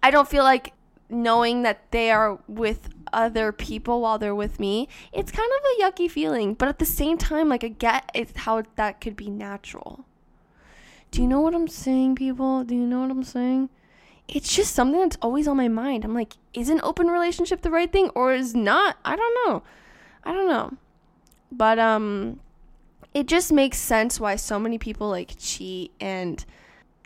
I 0.00 0.12
don't 0.12 0.28
feel 0.28 0.44
like 0.44 0.72
knowing 1.10 1.62
that 1.62 1.90
they 1.90 2.10
are 2.10 2.38
with 2.46 2.88
other 3.12 3.52
people 3.52 4.00
while 4.02 4.18
they're 4.18 4.34
with 4.34 4.60
me, 4.60 4.88
it's 5.12 5.32
kind 5.32 5.50
of 5.50 5.64
a 5.64 5.82
yucky 5.82 6.10
feeling. 6.10 6.54
But 6.54 6.68
at 6.68 6.78
the 6.78 6.86
same 6.86 7.18
time, 7.18 7.48
like 7.48 7.64
I 7.64 7.68
get 7.68 8.10
it's 8.14 8.36
how 8.36 8.62
that 8.76 9.00
could 9.00 9.16
be 9.16 9.28
natural. 9.28 10.04
Do 11.10 11.22
you 11.22 11.28
know 11.28 11.40
what 11.40 11.54
I'm 11.54 11.68
saying, 11.68 12.16
people? 12.16 12.64
Do 12.64 12.74
you 12.74 12.86
know 12.86 13.00
what 13.00 13.10
I'm 13.10 13.24
saying? 13.24 13.70
It's 14.28 14.54
just 14.54 14.74
something 14.74 15.00
that's 15.00 15.16
always 15.22 15.48
on 15.48 15.56
my 15.56 15.68
mind. 15.68 16.04
I'm 16.04 16.14
like, 16.14 16.34
is 16.52 16.68
an 16.68 16.80
open 16.82 17.08
relationship 17.08 17.62
the 17.62 17.70
right 17.70 17.90
thing 17.90 18.10
or 18.10 18.34
is 18.34 18.54
not? 18.54 18.98
I 19.04 19.16
don't 19.16 19.34
know. 19.46 19.62
I 20.24 20.32
don't 20.32 20.48
know. 20.48 20.74
But 21.50 21.78
um 21.78 22.40
it 23.14 23.26
just 23.26 23.52
makes 23.52 23.78
sense 23.78 24.20
why 24.20 24.36
so 24.36 24.58
many 24.58 24.76
people 24.76 25.08
like 25.08 25.34
cheat 25.38 25.92
and 25.98 26.44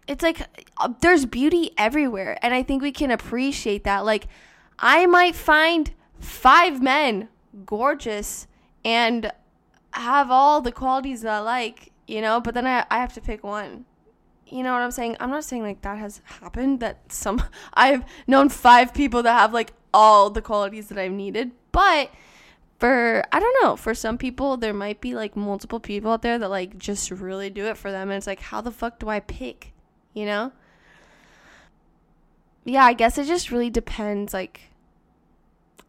it's 0.09 0.23
like 0.23 0.41
uh, 0.79 0.89
there's 1.01 1.25
beauty 1.27 1.71
everywhere 1.79 2.37
and 2.43 2.53
I 2.53 2.65
think 2.65 2.83
we 2.83 2.91
can 2.91 3.13
appreciate 3.13 3.85
that. 3.85 4.05
Like 4.05 4.27
I 4.81 5.07
might 5.07 5.37
find 5.37 5.93
five 6.19 6.83
men 6.83 7.29
gorgeous 7.65 8.49
and 8.85 9.31
have 9.93 10.29
all 10.31 10.61
the 10.61 10.73
qualities 10.73 11.21
that 11.23 11.33
I 11.33 11.39
like, 11.39 11.93
you 12.09 12.21
know, 12.21 12.41
but 12.41 12.55
then 12.55 12.67
I, 12.67 12.85
I 12.91 12.99
have 12.99 13.15
to 13.15 13.21
pick 13.21 13.45
one 13.45 13.85
you 14.53 14.63
know 14.63 14.73
what 14.73 14.83
I'm 14.83 14.91
saying? 14.91 15.17
I'm 15.19 15.31
not 15.31 15.45
saying 15.45 15.63
like 15.63 15.81
that 15.83 15.99
has 15.99 16.21
happened 16.41 16.81
that 16.81 17.11
some 17.11 17.43
I've 17.75 18.05
known 18.27 18.49
5 18.51 18.93
people 18.93 19.23
that 19.23 19.33
have 19.33 19.55
like 19.55 19.73
all 19.95 20.31
the 20.31 20.43
qualities 20.43 20.89
that 20.89 20.99
I've 20.99 21.13
needed, 21.13 21.53
but 21.73 22.11
for 22.79 23.25
I 23.33 23.41
don't 23.41 23.63
know, 23.63 23.77
for 23.77 23.95
some 23.95 24.19
people 24.19 24.57
there 24.57 24.75
might 24.75 25.01
be 25.01 25.15
like 25.15 25.37
multiple 25.37 25.81
people 25.81 26.13
out 26.13 26.23
there 26.23 26.39
that 26.39 26.51
like 26.51 26.77
just 26.79 27.11
really 27.11 27.49
do 27.49 27.67
it 27.67 27.77
for 27.77 27.91
them 27.91 28.11
and 28.11 28.19
it's 28.19 28.27
like 28.27 28.41
how 28.41 28.61
the 28.61 28.71
fuck 28.71 28.99
do 28.99 29.09
I 29.09 29.21
pick, 29.21 29.73
you 30.13 30.27
know? 30.27 30.53
Yeah, 32.65 32.85
I 32.85 32.93
guess 32.93 33.19
it 33.19 33.27
just 33.27 33.51
really 33.51 33.71
depends 33.71 34.35
like 34.35 34.61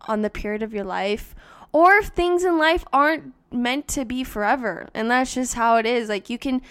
on 0.01 0.22
the 0.22 0.29
period 0.29 0.63
of 0.63 0.74
your 0.74 0.84
life 0.84 1.36
or 1.72 1.96
if 1.96 2.08
things 2.08 2.43
in 2.43 2.58
life 2.58 2.86
aren't 2.93 3.34
meant 3.51 3.88
to 3.88 4.05
be 4.05 4.24
forever 4.24 4.88
and 4.93 5.12
that's 5.12 5.34
just 5.34 5.55
how 5.55 5.75
it 5.77 5.86
is. 5.86 6.08
Like 6.10 6.29
you 6.29 6.38
can 6.38 6.62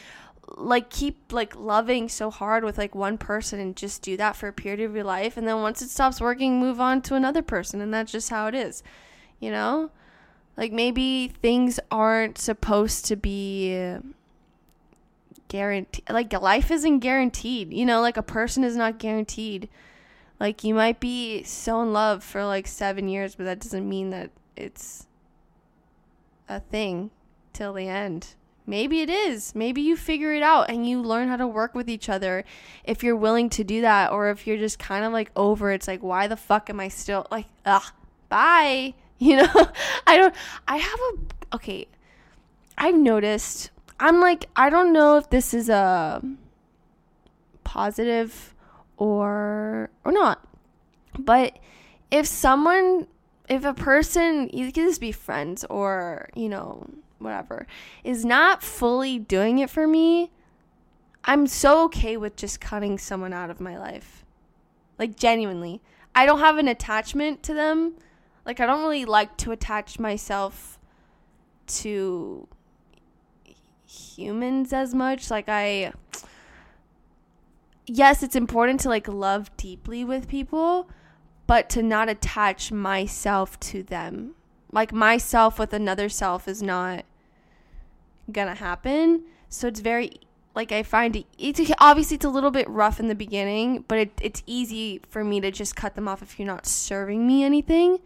like 0.57 0.91
keep 0.91 1.33
like 1.33 1.57
loving 1.57 2.09
so 2.09 2.31
hard 2.31 2.65
with 2.65 2.79
like 2.79 2.95
one 2.95 3.19
person 3.19 3.59
and 3.61 3.77
just 3.77 4.03
do 4.03 4.17
that 4.17 4.37
for 4.37 4.49
a 4.49 4.53
period 4.53 4.81
of 4.81 4.95
your 4.95 5.05
life 5.05 5.37
and 5.37 5.47
then 5.47 5.63
once 5.63 5.81
it 5.81 5.89
stops 5.89 6.21
working 6.21 6.61
move 6.61 6.81
on 6.81 7.01
to 7.01 7.15
another 7.15 7.43
person 7.43 7.81
and 7.81 7.93
that's 7.93 8.13
just 8.13 8.31
how 8.31 8.47
it 8.47 8.55
is 8.55 8.83
you 9.41 9.51
know? 9.51 9.91
Like 10.57 10.71
maybe 10.73 11.29
things 11.29 11.81
aren't 11.91 12.39
supposed 12.39 13.07
to 13.07 13.17
be 13.17 13.99
guaranteed 15.49 16.09
like 16.09 16.33
life 16.41 16.71
isn't 16.71 17.01
guaranteed 17.01 17.73
you 17.73 17.85
know? 17.85 18.01
Like 18.01 18.17
a 18.17 18.23
person 18.23 18.65
is 18.65 18.77
not 18.77 18.99
guaranteed. 18.99 19.69
Like 20.39 20.65
you 20.65 20.75
might 20.75 21.01
be 21.01 21.43
so 21.43 21.83
in 21.83 21.93
love 21.93 22.23
for 22.23 22.45
like 22.45 22.67
7 22.67 23.09
years 23.09 23.35
but 23.35 23.45
that 23.45 23.61
doesn't 23.61 23.89
mean 23.89 24.11
that 24.11 24.31
it's 24.57 25.07
a 26.49 26.61
thing 26.61 27.11
till 27.53 27.73
the 27.73 27.89
end 27.89 28.35
Maybe 28.67 29.01
it 29.01 29.11
is. 29.11 29.55
Maybe 29.55 29.83
you 29.83 29.97
figure 29.97 30.33
it 30.33 30.43
out 30.43 30.71
and 30.71 30.89
you 30.89 31.03
learn 31.03 31.29
how 31.29 31.37
to 31.37 31.47
work 31.47 31.75
with 31.75 31.91
each 31.91 32.09
other 32.09 32.45
if 32.85 33.03
you're 33.03 33.17
willing 33.17 33.51
to 33.51 33.65
do 33.65 33.81
that 33.81 34.13
or 34.13 34.31
if 34.31 34.47
you're 34.47 34.57
just 34.57 34.79
kind 34.79 35.05
of 35.05 35.13
like 35.13 35.31
over 35.35 35.73
it's 35.73 35.89
like 35.89 36.01
why 36.01 36.29
the 36.29 36.37
fuck 36.37 36.71
am 36.71 36.79
I 36.79 36.89
still 36.89 37.27
like 37.31 37.47
ugh 37.65 37.93
bye. 38.29 38.95
You 39.23 39.37
know? 39.37 39.69
I 40.05 40.17
don't 40.17 40.35
I 40.67 40.79
have 40.79 40.99
a 40.99 41.55
okay. 41.57 41.87
I've 42.77 42.97
noticed 42.97 43.71
I'm 44.01 44.21
like 44.21 44.47
I 44.57 44.69
don't 44.69 44.93
know 44.93 45.17
if 45.17 45.31
this 45.31 45.55
is 45.55 45.69
a 45.69 46.21
positive 47.63 48.53
or 48.97 49.91
or 50.05 50.11
not 50.11 50.45
but 51.17 51.57
if 52.11 52.27
someone 52.27 53.07
if 53.49 53.65
a 53.65 53.75
person 53.75 54.51
you 54.53 54.73
can 54.73 54.89
just 54.89 55.01
be 55.01 55.13
friends 55.13 55.65
or 55.71 56.29
you 56.35 56.49
know 56.49 56.85
whatever, 57.23 57.67
is 58.05 58.25
not 58.25 58.63
fully 58.63 59.19
doing 59.19 59.59
it 59.59 59.71
for 59.71 59.87
me, 59.87 60.31
I'm 61.25 61.47
so 61.47 61.85
okay 61.85 62.17
with 62.17 62.37
just 62.37 62.61
cutting 62.61 62.99
someone 62.99 63.33
out 63.33 63.51
of 63.51 63.61
my 63.61 63.79
life. 63.79 64.25
Like, 64.99 65.17
genuinely. 65.17 65.81
I 66.15 66.27
don't 66.27 66.41
have 66.41 66.59
an 66.59 66.69
attachment 66.69 67.43
to 67.45 67.55
them. 67.55 67.95
Like, 68.45 68.61
I 68.61 68.67
don't 68.67 68.81
really 68.81 69.05
like 69.05 69.37
to 69.39 69.53
attach 69.53 69.99
myself 69.99 70.79
to 71.67 72.49
humans 73.87 74.73
as 74.73 74.95
much. 74.95 75.31
Like, 75.31 75.49
I. 75.49 75.93
Yes, 77.87 78.23
it's 78.23 78.37
important 78.37 78.81
to 78.81 78.89
like 78.89 79.09
love 79.09 79.55
deeply 79.57 80.05
with 80.05 80.29
people, 80.29 80.89
but 81.47 81.69
to 81.71 81.83
not 81.83 82.09
attach 82.09 82.71
myself 82.73 83.59
to 83.61 83.83
them. 83.83 84.35
Like, 84.71 84.93
myself 84.93 85.59
with 85.59 85.73
another 85.73 86.09
self 86.09 86.49
is 86.49 86.63
not 86.63 87.05
gonna 88.31 88.55
happen. 88.55 89.25
So 89.49 89.69
it's 89.69 89.81
very 89.81 90.21
like 90.55 90.71
I 90.73 90.83
find 90.83 91.17
it 91.17 91.27
it's 91.39 91.61
obviously 91.79 92.17
it's 92.17 92.25
a 92.25 92.31
little 92.31 92.51
bit 92.51 92.69
rough 92.69 93.01
in 93.01 93.09
the 93.09 93.15
beginning, 93.15 93.85
but 93.89 93.99
it, 93.99 94.13
it's 94.21 94.43
easy 94.47 95.01
for 95.09 95.25
me 95.25 95.41
to 95.41 95.51
just 95.51 95.77
cut 95.77 95.95
them 95.95 96.09
off 96.09 96.23
if 96.23 96.39
you're 96.39 96.47
not 96.47 96.67
serving 96.67 97.27
me 97.27 97.43
anything. 97.43 97.99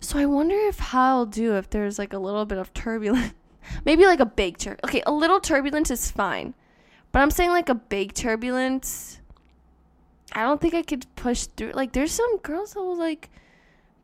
So 0.00 0.18
I 0.18 0.26
wonder 0.26 0.56
if 0.56 0.78
how 0.78 1.18
I'll 1.18 1.26
do 1.26 1.56
if 1.56 1.70
there's 1.70 1.98
like 1.98 2.12
a 2.12 2.18
little 2.18 2.44
bit 2.44 2.58
of 2.58 2.72
turbulence. 2.74 3.34
Maybe 3.84 4.04
like 4.04 4.20
a 4.20 4.26
big 4.26 4.58
tur 4.58 4.76
okay, 4.84 5.02
a 5.06 5.12
little 5.12 5.40
turbulence 5.40 5.90
is 5.90 6.10
fine. 6.10 6.54
But 7.12 7.20
I'm 7.20 7.30
saying 7.30 7.50
like 7.50 7.68
a 7.68 7.74
big 7.74 8.14
turbulence 8.14 9.20
I 10.34 10.42
don't 10.42 10.60
think 10.60 10.74
I 10.74 10.82
could 10.82 11.06
push 11.14 11.44
through 11.44 11.72
like 11.72 11.92
there's 11.92 12.12
some 12.12 12.38
girls 12.38 12.72
that 12.72 12.80
will 12.80 12.96
like 12.96 13.30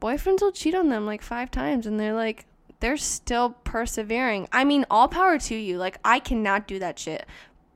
boyfriends 0.00 0.40
will 0.40 0.52
cheat 0.52 0.74
on 0.74 0.88
them 0.88 1.06
like 1.06 1.22
five 1.22 1.50
times 1.50 1.86
and 1.86 1.98
they're 1.98 2.14
like 2.14 2.46
they're 2.80 2.96
still 2.96 3.50
persevering. 3.64 4.48
I 4.52 4.64
mean, 4.64 4.84
all 4.90 5.08
power 5.08 5.38
to 5.38 5.54
you. 5.54 5.78
Like 5.78 5.98
I 6.04 6.18
cannot 6.18 6.66
do 6.66 6.78
that 6.78 6.98
shit. 6.98 7.26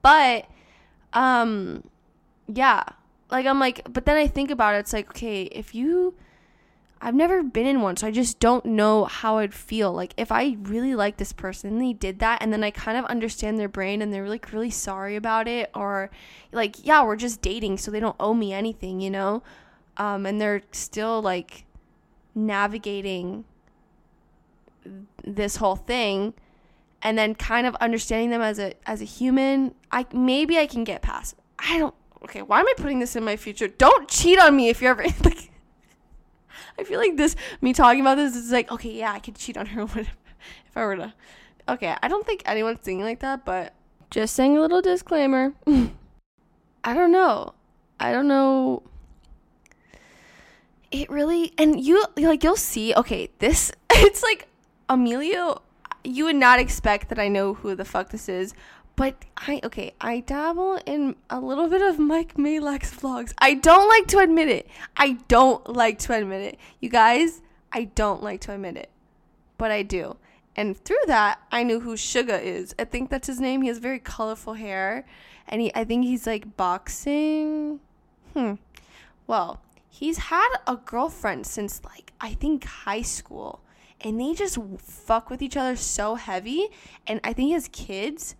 But 0.03 0.47
um 1.13 1.85
yeah. 2.47 2.85
Like 3.31 3.47
I'm 3.47 3.59
like 3.59 3.93
but 3.93 4.05
then 4.05 4.17
I 4.17 4.27
think 4.27 4.51
about 4.51 4.75
it 4.75 4.79
it's 4.79 4.93
like 4.93 5.11
okay, 5.11 5.45
if 5.45 5.75
you 5.75 6.15
I've 7.05 7.17
never 7.17 7.43
been 7.43 7.67
in 7.67 7.81
one, 7.81 7.97
so 7.97 8.07
I 8.07 8.13
just 8.13 8.39
don't 8.39 8.65
know 8.65 9.07
how 9.07 9.39
I'd 9.39 9.53
feel. 9.53 9.93
Like 9.93 10.15
if 10.17 10.31
I 10.31 10.57
really 10.63 10.95
like 10.95 11.17
this 11.17 11.33
person, 11.33 11.81
they 11.81 11.93
did 11.93 12.21
that, 12.21 12.41
and 12.41 12.53
then 12.53 12.63
I 12.63 12.71
kind 12.71 12.97
of 12.97 13.05
understand 13.07 13.59
their 13.59 13.69
brain, 13.69 14.01
and 14.01 14.13
they're 14.13 14.29
like 14.29 14.53
really 14.53 14.71
sorry 14.71 15.17
about 15.17 15.49
it, 15.49 15.69
or 15.75 16.11
like 16.53 16.87
yeah, 16.87 17.03
we're 17.05 17.17
just 17.17 17.43
dating, 17.43 17.79
so 17.79 17.91
they 17.91 17.99
don't 17.99 18.15
owe 18.21 18.35
me 18.35 18.53
anything, 18.53 19.01
you 19.01 19.11
know, 19.11 19.43
um, 19.97 20.27
and 20.27 20.41
they're 20.41 20.63
still 20.71 21.21
like 21.21 21.65
navigating 22.37 23.47
this 25.25 25.57
whole 25.57 25.77
thing 25.77 26.35
and 27.03 27.19
then 27.19 27.35
kind 27.35 27.67
of 27.67 27.75
understanding 27.77 28.31
them 28.31 28.41
as 28.41 28.59
a 28.59 28.75
as 28.87 29.01
a 29.01 29.05
human 29.05 29.75
i 29.91 30.07
maybe 30.12 30.59
i 30.59 30.67
can 30.67 30.85
get 30.85 31.03
past 31.03 31.37
i 31.59 31.79
don't 31.79 31.95
okay 32.25 32.43
why 32.43 32.61
am 32.61 32.67
i 32.67 32.75
putting 32.77 32.99
this 33.01 33.17
in 33.17 33.25
my 33.25 33.37
future? 33.37 33.69
Don't 33.69 34.09
cheat 34.09 34.39
on 34.39 34.57
me 34.57 34.69
if 34.69 34.81
you're 34.81 34.93
ever 34.93 35.03
like 35.25 35.51
i 36.79 36.85
feel 36.85 36.99
like 36.99 37.17
this 37.17 37.37
me 37.61 37.73
talking 37.73 38.01
about 38.01 38.17
this 38.17 38.37
is 38.37 38.51
like 38.51 38.71
okay 38.71 38.93
yeah 38.93 39.12
i 39.12 39.19
could 39.19 39.37
cheat 39.37 39.57
on 39.57 39.67
her 39.67 39.83
if 39.95 40.77
i 40.77 40.85
were 40.85 40.97
to 40.97 41.12
okay 41.69 41.97
i 42.03 42.09
don't 42.09 42.27
think 42.27 42.43
anyone's 42.47 42.81
thinking 42.81 43.05
like 43.05 43.21
that 43.21 43.45
but 43.45 43.75
just 44.11 44.35
saying 44.35 44.59
a 44.59 44.61
little 44.61 44.83
disclaimer. 44.83 45.55
I 46.85 46.95
don't 46.95 47.12
know 47.12 47.55
i 48.03 48.11
don't 48.12 48.27
know. 48.27 48.83
It 50.91 51.09
really 51.09 51.55
and 51.57 51.81
you 51.83 52.05
like 52.17 52.43
you'll 52.43 52.57
see 52.57 52.93
okay 52.95 53.31
this 53.39 53.73
it's 53.91 54.23
like 54.23 54.49
Emilio, 54.89 55.62
you 56.05 56.25
would 56.25 56.37
not 56.37 56.59
expect 56.59 57.09
that 57.09 57.19
I 57.19 57.29
know 57.29 57.55
who 57.55 57.75
the 57.75 57.85
fuck 57.85 58.11
this 58.11 58.29
is. 58.29 58.55
But 58.95 59.25
I 59.37 59.61
okay, 59.65 59.95
I 60.01 60.21
dabble 60.21 60.79
in 60.85 61.17
a 61.31 61.41
little 61.41 61.69
bit 61.69 61.81
of 61.81 61.99
Mike 61.99 62.35
Majlak's 62.35 62.95
vlogs. 62.95 63.33
I 63.39 63.55
don't 63.55 63.89
like 63.89 64.07
to 64.09 64.19
admit 64.19 64.49
it. 64.49 64.69
I 64.97 65.15
don't 65.29 65.67
like 65.67 65.99
to 66.01 66.15
admit 66.15 66.43
it. 66.43 66.59
You 66.81 66.91
guys, 66.91 67.41
I 67.73 67.85
don't 67.85 68.23
like 68.23 68.43
to 68.43 68.53
admit 68.53 68.77
it. 68.77 68.91
But 69.57 69.71
I 69.71 69.83
do. 69.83 70.17
And 70.55 70.77
through 70.77 71.05
that, 71.07 71.41
I 71.51 71.62
knew 71.62 71.81
who 71.81 71.95
Suga 71.95 72.41
is. 72.43 72.75
I 72.79 72.85
think 72.85 73.09
that's 73.09 73.27
his 73.27 73.41
name. 73.41 73.62
He 73.62 73.69
has 73.69 73.79
very 73.79 73.99
colorful 73.99 74.55
hair. 74.55 75.07
And 75.49 75.62
he 75.62 75.75
I 75.75 75.85
think 75.85 76.05
he's 76.05 76.27
like 76.27 76.57
boxing. 76.59 77.81
Hmm. 78.35 78.55
Well, 79.27 79.62
he's 79.89 80.19
had 80.19 80.55
a 80.67 80.77
girlfriend 80.77 81.47
since 81.47 81.83
like 81.83 82.12
I 82.21 82.35
think 82.35 82.65
high 82.65 83.03
school 83.03 83.62
and 84.03 84.21
they 84.21 84.35
just 84.35 84.59
fuck 84.79 85.31
with 85.31 85.43
each 85.43 85.57
other 85.57 85.77
so 85.77 86.17
heavy. 86.17 86.69
And 87.07 87.21
I 87.25 87.33
think 87.33 87.53
his 87.53 87.69
kids 87.69 88.37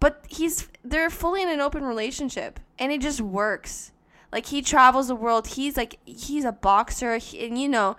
but 0.00 0.24
he's 0.28 0.68
they're 0.84 1.10
fully 1.10 1.42
in 1.42 1.48
an 1.48 1.60
open 1.60 1.84
relationship 1.84 2.60
and 2.78 2.92
it 2.92 3.00
just 3.00 3.20
works. 3.20 3.92
Like 4.30 4.46
he 4.46 4.62
travels 4.62 5.08
the 5.08 5.14
world. 5.14 5.48
He's 5.48 5.76
like 5.76 5.98
he's 6.04 6.44
a 6.44 6.52
boxer 6.52 7.18
and 7.38 7.58
you 7.58 7.68
know, 7.68 7.96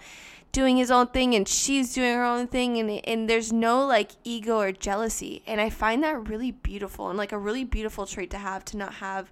doing 0.52 0.78
his 0.78 0.92
own 0.92 1.08
thing 1.08 1.36
and 1.36 1.48
she's 1.48 1.94
doing 1.94 2.14
her 2.14 2.24
own 2.24 2.48
thing 2.48 2.78
and 2.78 3.06
and 3.06 3.30
there's 3.30 3.52
no 3.52 3.86
like 3.86 4.12
ego 4.24 4.60
or 4.60 4.72
jealousy. 4.72 5.44
And 5.46 5.60
I 5.60 5.70
find 5.70 6.04
that 6.04 6.30
really 6.30 6.52
beautiful 6.52 7.10
and 7.10 7.18
like 7.18 7.32
a 7.32 7.38
really 7.38 7.64
beautiful 7.64 8.06
trait 8.06 8.30
to 8.32 8.38
have 8.38 8.64
to 8.66 8.78
not 8.78 8.96
have 8.96 9.32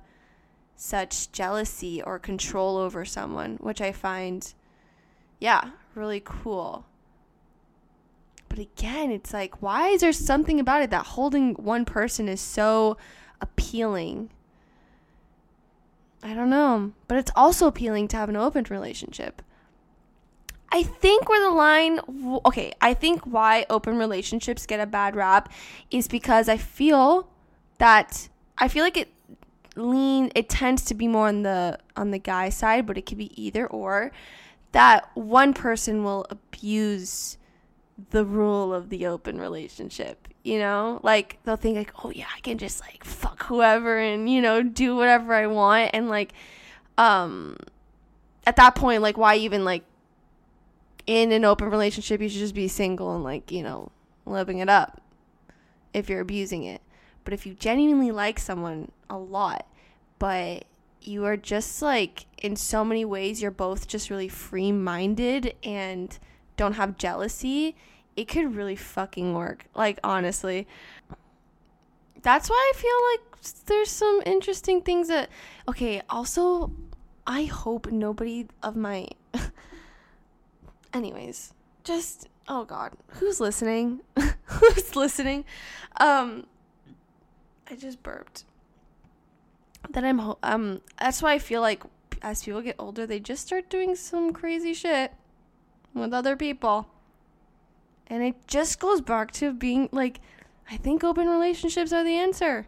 such 0.75 1.31
jealousy 1.31 2.01
or 2.01 2.19
control 2.19 2.77
over 2.77 3.05
someone, 3.05 3.57
which 3.57 3.81
I 3.81 3.91
find 3.91 4.53
yeah, 5.39 5.69
really 5.95 6.21
cool. 6.23 6.85
But 8.57 8.65
again, 8.75 9.11
it's 9.11 9.33
like 9.33 9.61
why 9.61 9.89
is 9.89 10.01
there 10.01 10.11
something 10.11 10.59
about 10.59 10.81
it 10.81 10.89
that 10.89 11.05
holding 11.05 11.53
one 11.53 11.85
person 11.85 12.27
is 12.27 12.41
so 12.41 12.97
appealing? 13.39 14.31
I 16.23 16.33
don't 16.33 16.49
know. 16.49 16.93
But 17.07 17.19
it's 17.19 17.29
also 17.35 17.67
appealing 17.67 18.07
to 18.07 18.17
have 18.17 18.29
an 18.29 18.35
open 18.35 18.65
relationship. 18.71 19.43
I 20.71 20.81
think 20.81 21.29
where 21.29 21.39
the 21.39 21.55
line, 21.55 21.99
okay, 22.47 22.73
I 22.81 22.95
think 22.95 23.21
why 23.25 23.67
open 23.69 23.95
relationships 23.95 24.65
get 24.65 24.79
a 24.79 24.87
bad 24.87 25.15
rap 25.15 25.53
is 25.91 26.07
because 26.07 26.49
I 26.49 26.57
feel 26.57 27.29
that 27.77 28.27
I 28.57 28.69
feel 28.69 28.83
like 28.83 28.97
it 28.97 29.13
lean 29.75 30.31
it 30.33 30.49
tends 30.49 30.83
to 30.85 30.95
be 30.95 31.07
more 31.07 31.27
on 31.27 31.43
the 31.43 31.77
on 31.95 32.09
the 32.09 32.17
guy 32.17 32.49
side, 32.49 32.87
but 32.87 32.97
it 32.97 33.05
could 33.05 33.19
be 33.19 33.39
either 33.39 33.67
or 33.67 34.11
that 34.71 35.11
one 35.13 35.53
person 35.53 36.03
will 36.03 36.25
abuse 36.31 37.37
the 38.11 38.25
rule 38.25 38.73
of 38.73 38.89
the 38.89 39.05
open 39.07 39.39
relationship 39.39 40.27
you 40.47 40.59
know? 40.59 41.01
Like 41.03 41.39
they'll 41.43 41.57
think 41.57 41.75
like 41.75 41.91
oh 42.05 42.09
yeah 42.09 42.27
i 42.35 42.39
can 42.39 42.57
just 42.57 42.79
like 42.79 43.03
fuck 43.03 43.43
whoever 43.43 43.97
and 43.99 44.29
you 44.29 44.41
know 44.41 44.63
do 44.63 44.95
whatever 44.95 45.33
i 45.33 45.45
want. 45.45 45.91
And 45.93 46.09
like 46.09 46.31
um 46.97 47.57
at 48.45 48.55
that 48.55 48.73
point 48.73 49.01
like 49.01 49.17
why 49.17 49.35
even 49.35 49.65
like 49.65 49.83
in 51.05 51.33
an 51.33 51.43
open 51.43 51.69
relationship 51.69 52.21
you 52.21 52.29
should 52.29 52.39
just 52.39 52.55
be 52.55 52.67
single 52.69 53.13
and 53.13 53.23
like 53.23 53.51
you 53.51 53.61
know 53.61 53.91
living 54.25 54.59
it 54.59 54.69
up 54.69 55.01
if 55.93 56.09
you're 56.09 56.21
abusing 56.21 56.63
it. 56.63 56.81
But 57.25 57.33
if 57.33 57.45
you 57.45 57.53
genuinely 57.53 58.11
like 58.11 58.39
someone 58.39 58.91
a 59.09 59.17
lot 59.17 59.67
but 60.17 60.63
you 61.01 61.25
are 61.25 61.37
just 61.37 61.81
like 61.81 62.25
in 62.37 62.55
so 62.55 62.85
many 62.85 63.03
ways 63.03 63.41
you're 63.41 63.51
both 63.51 63.85
just 63.85 64.09
really 64.09 64.29
free 64.29 64.71
minded 64.71 65.55
and 65.61 66.17
don't 66.57 66.73
have 66.73 66.97
jealousy 66.97 67.75
it 68.17 68.27
could 68.27 68.55
really 68.55 68.75
fucking 68.75 69.33
work. 69.33 69.65
Like, 69.75 69.99
honestly. 70.03 70.67
That's 72.23 72.49
why 72.49 72.71
I 72.73 72.77
feel 72.77 72.99
like 73.11 73.63
there's 73.67 73.91
some 73.91 74.21
interesting 74.25 74.81
things 74.81 75.07
that. 75.07 75.29
Okay, 75.69 76.01
also, 76.09 76.71
I 77.25 77.45
hope 77.45 77.91
nobody 77.91 78.47
of 78.63 78.75
my. 78.75 79.07
Anyways, 80.93 81.53
just. 81.83 82.27
Oh 82.49 82.65
God. 82.65 82.93
Who's 83.19 83.39
listening? 83.39 84.01
Who's 84.45 84.95
listening? 84.95 85.45
Um. 86.01 86.47
I 87.69 87.75
just 87.75 88.01
burped. 88.01 88.45
That 89.91 90.03
I'm. 90.03 90.33
Um. 90.41 90.81
That's 90.99 91.21
why 91.21 91.33
I 91.33 91.39
feel 91.39 91.61
like 91.61 91.83
as 92.23 92.43
people 92.43 92.63
get 92.63 92.77
older, 92.79 93.05
they 93.05 93.19
just 93.19 93.45
start 93.45 93.69
doing 93.69 93.95
some 93.95 94.33
crazy 94.33 94.73
shit 94.73 95.13
with 95.99 96.13
other 96.13 96.35
people. 96.35 96.87
And 98.07 98.23
it 98.23 98.35
just 98.47 98.79
goes 98.79 99.01
back 99.01 99.31
to 99.33 99.53
being 99.53 99.89
like, 99.91 100.19
I 100.69 100.77
think 100.77 101.03
open 101.03 101.27
relationships 101.27 101.93
are 101.93 102.03
the 102.03 102.15
answer. 102.15 102.67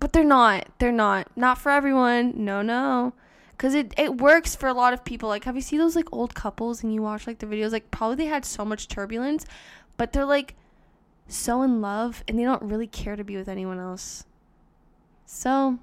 But 0.00 0.12
they're 0.12 0.24
not. 0.24 0.68
They're 0.78 0.92
not. 0.92 1.28
Not 1.36 1.58
for 1.58 1.70
everyone. 1.70 2.32
No, 2.36 2.62
no. 2.62 3.14
Because 3.52 3.74
it, 3.74 3.94
it 3.96 4.18
works 4.20 4.54
for 4.54 4.68
a 4.68 4.74
lot 4.74 4.92
of 4.92 5.04
people. 5.04 5.28
Like, 5.28 5.44
have 5.44 5.56
you 5.56 5.62
seen 5.62 5.78
those 5.78 5.96
like 5.96 6.12
old 6.12 6.34
couples 6.34 6.82
and 6.82 6.92
you 6.92 7.02
watch 7.02 7.26
like 7.26 7.38
the 7.38 7.46
videos? 7.46 7.72
Like, 7.72 7.90
probably 7.90 8.16
they 8.16 8.26
had 8.26 8.44
so 8.44 8.64
much 8.64 8.88
turbulence, 8.88 9.46
but 9.96 10.12
they're 10.12 10.24
like 10.24 10.54
so 11.28 11.62
in 11.62 11.80
love 11.80 12.22
and 12.28 12.38
they 12.38 12.42
don't 12.42 12.62
really 12.62 12.86
care 12.86 13.16
to 13.16 13.24
be 13.24 13.36
with 13.36 13.48
anyone 13.48 13.78
else. 13.78 14.24
So, 15.24 15.78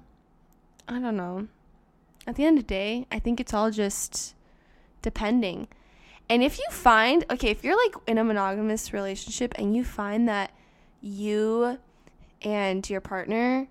I 0.88 1.00
don't 1.00 1.16
know. 1.16 1.48
At 2.26 2.36
the 2.36 2.44
end 2.44 2.58
of 2.58 2.64
the 2.64 2.68
day, 2.68 3.06
I 3.10 3.18
think 3.18 3.40
it's 3.40 3.52
all 3.52 3.70
just 3.70 4.34
depending. 5.00 5.68
And 6.28 6.42
if 6.42 6.58
you 6.58 6.64
find, 6.70 7.24
okay, 7.30 7.50
if 7.50 7.62
you're 7.62 7.76
like 7.76 7.94
in 8.06 8.18
a 8.18 8.24
monogamous 8.24 8.92
relationship 8.92 9.52
and 9.56 9.76
you 9.76 9.84
find 9.84 10.28
that 10.28 10.52
you 11.00 11.78
and 12.42 12.88
your 12.88 13.00
partner 13.00 13.68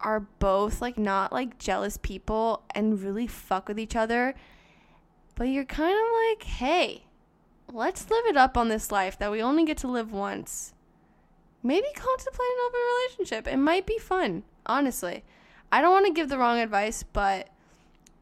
are 0.00 0.20
both 0.20 0.80
like 0.80 0.98
not 0.98 1.32
like 1.32 1.58
jealous 1.58 1.96
people 1.98 2.62
and 2.74 3.02
really 3.02 3.26
fuck 3.26 3.68
with 3.68 3.78
each 3.78 3.94
other, 3.94 4.34
but 5.34 5.44
you're 5.44 5.64
kind 5.64 5.94
of 5.94 6.04
like, 6.28 6.42
hey, 6.42 7.04
let's 7.72 8.10
live 8.10 8.24
it 8.26 8.36
up 8.36 8.56
on 8.56 8.68
this 8.68 8.90
life 8.90 9.18
that 9.18 9.30
we 9.30 9.42
only 9.42 9.64
get 9.64 9.76
to 9.78 9.88
live 9.88 10.12
once. 10.12 10.74
Maybe 11.62 11.86
contemplate 11.94 12.40
an 12.40 12.66
open 12.66 12.80
relationship. 12.96 13.46
It 13.46 13.58
might 13.58 13.86
be 13.86 13.98
fun, 13.98 14.42
honestly. 14.66 15.24
I 15.70 15.80
don't 15.80 15.92
want 15.92 16.06
to 16.06 16.12
give 16.12 16.28
the 16.28 16.38
wrong 16.38 16.58
advice, 16.58 17.02
but 17.02 17.48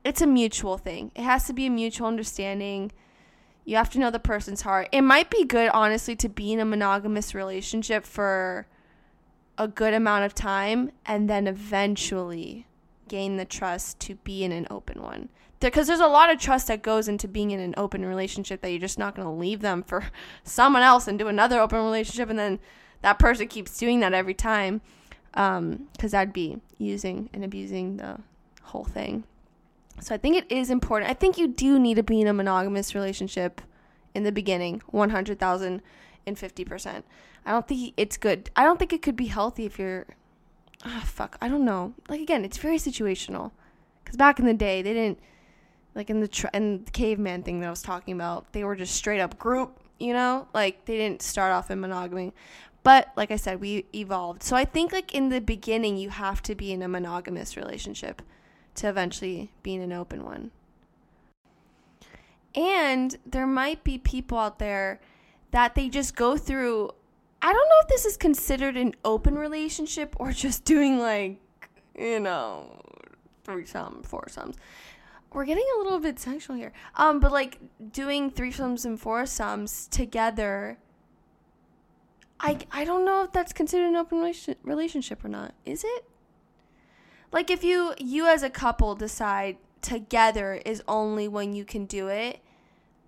it's 0.05 0.21
a 0.21 0.27
mutual 0.27 0.77
thing. 0.77 1.13
It 1.15 1.23
has 1.23 1.47
to 1.47 1.53
be 1.53 1.67
a 1.67 1.71
mutual 1.71 2.09
understanding 2.09 2.93
you 3.69 3.77
have 3.77 3.91
to 3.91 3.99
know 3.99 4.11
the 4.11 4.19
person's 4.19 4.63
heart. 4.63 4.89
It 4.93 5.03
might 5.03 5.29
be 5.29 5.45
good, 5.45 5.69
honestly, 5.75 6.17
to 6.17 6.29
be 6.31 6.55
in 6.55 6.59
a 6.59 6.65
monogamous 6.65 7.35
relationship 7.35 8.07
for 8.07 8.67
a 9.59 9.69
good 9.69 9.93
amount 9.93 10.25
of 10.25 10.35
time 10.35 10.91
and 11.05 11.29
then 11.29 11.47
eventually 11.47 12.67
gain 13.09 13.37
the 13.37 13.45
trust 13.45 14.01
to 14.01 14.15
be 14.15 14.43
in 14.43 14.53
an 14.53 14.67
open 14.71 15.03
one. 15.03 15.29
Because 15.61 15.87
there's 15.87 16.01
a 16.01 16.07
lot 16.07 16.33
of 16.33 16.41
trust 16.41 16.69
that 16.69 16.81
goes 16.81 17.09
into 17.09 17.29
being 17.29 17.51
in 17.51 17.61
an 17.61 17.75
open 17.77 18.07
relationship 18.07 18.63
that 18.63 18.71
you're 18.71 18.81
just 18.81 18.99
not 18.99 19.15
going 19.15 19.29
to 19.29 19.35
leave 19.35 19.61
them 19.61 19.83
for 19.83 20.07
someone 20.45 20.83
else 20.83 21.07
and 21.07 21.19
do 21.19 21.29
another 21.29 21.61
open 21.61 21.85
relationship 21.85 22.31
and 22.31 22.39
then 22.39 22.61
that 23.03 23.19
person 23.19 23.49
keeps 23.49 23.77
doing 23.77 24.01
that 24.01 24.15
every 24.15 24.33
time. 24.33 24.81
Because 25.33 25.59
um, 25.59 25.89
that'd 26.01 26.33
be 26.33 26.59
using 26.79 27.29
and 27.35 27.45
abusing 27.45 27.99
the 27.99 28.19
whole 28.63 28.85
thing. 28.85 29.25
So 30.01 30.15
I 30.15 30.19
think 30.19 30.37
it 30.37 30.51
is 30.51 30.71
important. 30.71 31.11
I 31.11 31.15
think 31.15 31.39
you 31.39 31.49
do 31.49 31.79
need 31.79 31.95
to 31.95 32.03
be 32.03 32.21
in 32.21 32.27
a 32.27 32.33
monogamous 32.33 32.95
relationship 32.95 33.61
in 34.15 34.23
the 34.23 34.33
beginning, 34.33 34.83
100,050%. 34.93 37.03
I 37.47 37.51
don't 37.51 37.67
think 37.67 37.95
it's 37.97 38.17
good. 38.17 38.51
I 38.57 38.65
don't 38.65 38.79
think 38.79 38.93
it 38.93 39.03
could 39.03 39.17
be 39.17 39.27
healthy 39.27 39.65
if 39.65 39.79
you're 39.79 40.07
ah 40.85 41.03
fuck, 41.05 41.37
I 41.41 41.49
don't 41.49 41.65
know. 41.65 41.95
Like 42.09 42.21
again, 42.21 42.45
it's 42.45 42.59
very 42.59 42.77
situational. 42.77 43.53
Cuz 44.05 44.17
back 44.17 44.39
in 44.39 44.47
the 44.47 44.55
day, 44.55 44.83
they 44.83 44.93
didn't 44.93 45.19
like 45.95 46.11
in 46.11 46.21
the 46.21 46.29
tr- 46.29 46.49
in 46.53 46.85
the 46.85 46.91
caveman 46.91 47.43
thing 47.43 47.61
that 47.61 47.67
I 47.67 47.71
was 47.71 47.83
talking 47.83 48.15
about, 48.15 48.53
they 48.53 48.65
were 48.65 48.77
just 48.77 48.95
straight 48.95 49.21
up 49.21 49.39
group, 49.39 49.81
you 49.99 50.13
know? 50.13 50.47
Like 50.55 50.85
they 50.85 50.97
didn't 50.97 51.23
start 51.23 51.53
off 51.53 51.71
in 51.71 51.81
monogamy. 51.81 52.35
But 52.83 53.09
like 53.17 53.31
I 53.31 53.37
said, 53.37 53.61
we 53.61 53.87
evolved. 53.95 54.43
So 54.43 54.55
I 54.55 54.65
think 54.65 54.93
like 54.93 55.15
in 55.15 55.31
the 55.31 55.41
beginning 55.41 55.97
you 55.97 56.11
have 56.11 56.43
to 56.43 56.55
be 56.55 56.73
in 56.73 56.83
a 56.83 56.89
monogamous 56.89 57.57
relationship 57.57 58.23
to 58.79 58.89
eventually 58.89 59.51
being 59.63 59.83
an 59.83 59.93
open 59.93 60.25
one. 60.25 60.51
And 62.55 63.17
there 63.27 63.47
might 63.47 63.85
be 63.85 63.99
people 63.99 64.39
out 64.39 64.59
there 64.59 65.01
that 65.51 65.75
they 65.75 65.89
just 65.89 66.17
go 66.17 66.37
through. 66.37 66.91
I 67.41 67.53
don't 67.53 67.69
know 67.69 67.77
if 67.83 67.89
this 67.89 68.05
is 68.05 68.17
considered 68.17 68.77
an 68.77 68.95
open 69.05 69.37
relationship 69.37 70.17
or 70.19 70.33
just 70.45 70.65
doing 70.65 70.99
like, 70.99 71.41
you 71.97 72.21
know, 72.21 72.81
threesome, 73.45 74.03
foursomes. 74.03 74.57
We're 75.33 75.45
getting 75.45 75.67
a 75.77 75.83
little 75.83 76.01
bit 76.01 76.19
sexual 76.19 76.57
here. 76.57 76.73
Um, 76.95 77.21
but 77.21 77.33
like 77.33 77.59
doing 77.93 78.31
threesomes 78.31 78.85
and 78.85 78.99
foursomes 78.99 79.87
together. 79.89 80.79
I 82.41 82.59
I 82.71 82.85
don't 82.85 83.05
know 83.05 83.25
if 83.25 83.33
that's 83.33 83.53
considered 83.53 83.89
an 83.89 83.97
open 83.97 84.21
relationship 84.63 85.25
or 85.25 85.29
not. 85.29 85.55
Is 85.67 85.85
it? 85.85 86.08
Like 87.33 87.51
if 87.51 87.63
you 87.65 87.95
you 87.99 88.27
as 88.27 88.43
a 88.43 88.51
couple 88.51 88.95
decide 88.95 89.57
together 89.81 90.61
is 90.67 90.83
only 90.89 91.29
when 91.29 91.53
you 91.53 91.65
can 91.65 91.85
do 91.87 92.09
it 92.09 92.41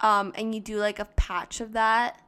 um 0.01 0.33
and 0.37 0.55
you 0.55 0.61
do 0.61 0.79
like 0.79 0.99
a 0.99 1.05
patch 1.05 1.61
of 1.61 1.73
that 1.73 2.21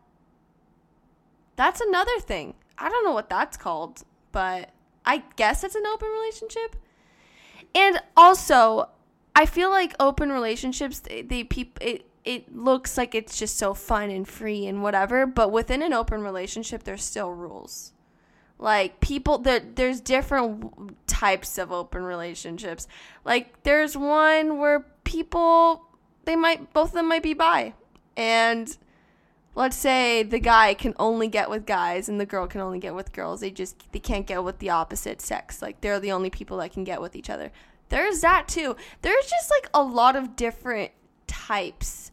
that's 1.54 1.80
another 1.80 2.18
thing. 2.18 2.54
I 2.78 2.88
don't 2.88 3.04
know 3.04 3.12
what 3.12 3.28
that's 3.28 3.56
called 3.56 4.02
but 4.32 4.70
i 5.04 5.22
guess 5.36 5.62
it's 5.62 5.74
an 5.74 5.86
open 5.86 6.08
relationship. 6.08 6.76
And 7.74 8.00
also 8.16 8.88
i 9.34 9.46
feel 9.46 9.70
like 9.70 9.94
open 10.00 10.30
relationships 10.30 11.00
they, 11.00 11.22
they 11.22 11.44
people 11.44 11.86
it 11.86 12.06
it 12.24 12.54
looks 12.54 12.96
like 12.96 13.14
it's 13.14 13.38
just 13.38 13.56
so 13.56 13.74
fun 13.74 14.10
and 14.10 14.28
free 14.28 14.66
and 14.66 14.82
whatever 14.82 15.26
but 15.26 15.50
within 15.50 15.82
an 15.82 15.92
open 15.92 16.22
relationship 16.22 16.82
there's 16.84 17.04
still 17.04 17.30
rules 17.30 17.91
like 18.62 19.00
people 19.00 19.38
that 19.38 19.76
there's 19.76 20.00
different 20.00 20.96
types 21.06 21.58
of 21.58 21.72
open 21.72 22.02
relationships 22.02 22.86
like 23.24 23.62
there's 23.64 23.96
one 23.96 24.58
where 24.58 24.86
people 25.04 25.84
they 26.24 26.36
might 26.36 26.72
both 26.72 26.88
of 26.88 26.94
them 26.94 27.08
might 27.08 27.22
be 27.22 27.34
bi 27.34 27.74
and 28.16 28.76
let's 29.54 29.76
say 29.76 30.22
the 30.22 30.38
guy 30.38 30.74
can 30.74 30.94
only 30.98 31.28
get 31.28 31.50
with 31.50 31.66
guys 31.66 32.08
and 32.08 32.20
the 32.20 32.26
girl 32.26 32.46
can 32.46 32.60
only 32.60 32.78
get 32.78 32.94
with 32.94 33.12
girls. 33.12 33.40
They 33.40 33.50
just 33.50 33.92
they 33.92 33.98
can't 33.98 34.26
get 34.26 34.42
with 34.42 34.58
the 34.58 34.70
opposite 34.70 35.20
sex. 35.20 35.60
Like 35.60 35.80
they're 35.80 36.00
the 36.00 36.12
only 36.12 36.30
people 36.30 36.56
that 36.58 36.72
can 36.72 36.84
get 36.84 37.00
with 37.00 37.16
each 37.16 37.30
other. 37.30 37.52
There's 37.88 38.20
that 38.20 38.48
too. 38.48 38.76
There's 39.02 39.26
just 39.26 39.50
like 39.50 39.70
a 39.74 39.82
lot 39.82 40.16
of 40.16 40.36
different 40.36 40.92
types 41.26 42.10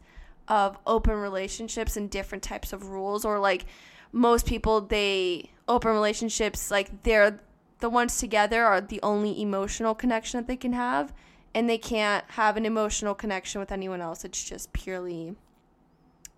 of 0.48 0.78
open 0.86 1.14
relationships 1.14 1.96
and 1.96 2.10
different 2.10 2.42
types 2.42 2.72
of 2.72 2.88
rules 2.88 3.24
or 3.24 3.38
like 3.38 3.66
most 4.12 4.44
people 4.46 4.80
they 4.80 5.50
open 5.70 5.92
relationships 5.92 6.70
like 6.70 7.04
they're 7.04 7.40
the 7.78 7.88
ones 7.88 8.18
together 8.18 8.64
are 8.64 8.80
the 8.80 9.00
only 9.02 9.40
emotional 9.40 9.94
connection 9.94 10.38
that 10.38 10.46
they 10.46 10.56
can 10.56 10.74
have 10.74 11.12
and 11.54 11.68
they 11.68 11.78
can't 11.78 12.24
have 12.32 12.56
an 12.56 12.66
emotional 12.66 13.14
connection 13.14 13.60
with 13.60 13.72
anyone 13.72 14.00
else. 14.00 14.24
It's 14.24 14.42
just 14.42 14.72
purely 14.72 15.36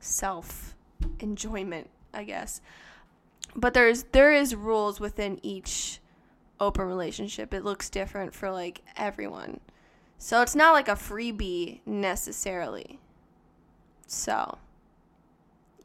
self 0.01 0.75
enjoyment, 1.19 1.91
I 2.15 2.25
guess. 2.25 2.61
But 3.57 3.75
there's 3.75 4.05
there 4.13 4.33
is 4.33 4.55
rules 4.55 5.01
within 5.01 5.41
each 5.43 6.01
open 6.61 6.87
relationship. 6.87 7.53
It 7.53 7.65
looks 7.65 7.91
different 7.91 8.35
for 8.35 8.51
like 8.51 8.83
everyone. 8.97 9.61
So 10.19 10.43
it's 10.43 10.55
not 10.55 10.73
like 10.73 10.89
a 10.89 10.93
freebie 10.93 11.81
necessarily. 11.85 13.01
So, 14.07 14.59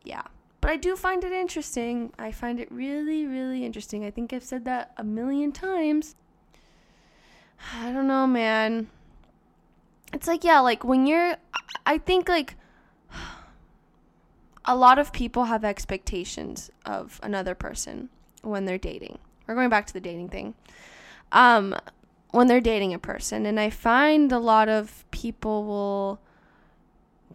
yeah. 0.03 0.23
But 0.61 0.71
I 0.71 0.77
do 0.77 0.95
find 0.95 1.23
it 1.23 1.31
interesting. 1.31 2.11
I 2.17 2.31
find 2.31 2.59
it 2.59 2.71
really, 2.71 3.25
really 3.25 3.63
interesting. 3.63 4.03
I 4.03 4.11
think 4.11 4.33
I've 4.33 4.43
said 4.43 4.65
that 4.65 4.91
a 4.97 5.03
million 5.03 5.51
times. 5.51 6.15
I 7.75 7.91
don't 7.91 8.07
know, 8.07 8.27
man. 8.27 8.87
It's 10.13 10.27
like, 10.27 10.43
yeah, 10.43 10.59
like 10.59 10.83
when 10.83 11.05
you're, 11.05 11.35
I 11.85 11.97
think 11.97 12.29
like 12.29 12.55
a 14.65 14.75
lot 14.75 14.99
of 14.99 15.13
people 15.13 15.45
have 15.45 15.63
expectations 15.63 16.69
of 16.85 17.19
another 17.23 17.55
person 17.55 18.09
when 18.41 18.65
they're 18.65 18.77
dating. 18.77 19.19
We're 19.47 19.55
going 19.55 19.69
back 19.69 19.87
to 19.87 19.93
the 19.93 20.01
dating 20.01 20.29
thing. 20.29 20.55
Um, 21.31 21.75
when 22.31 22.47
they're 22.47 22.61
dating 22.61 22.93
a 22.93 22.99
person, 22.99 23.45
and 23.45 23.59
I 23.59 23.69
find 23.69 24.31
a 24.31 24.39
lot 24.39 24.67
of 24.67 25.05
people 25.11 25.63
will 25.63 26.19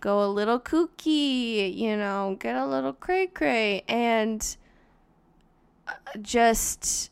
go 0.02 0.22
a 0.22 0.28
little 0.28 0.60
kooky, 0.60 1.74
you 1.74 1.96
know, 1.96 2.36
get 2.38 2.56
a 2.56 2.66
little 2.66 2.92
cray 2.92 3.28
cray, 3.28 3.84
and 3.88 4.56
uh, 5.88 5.92
just 6.20 7.10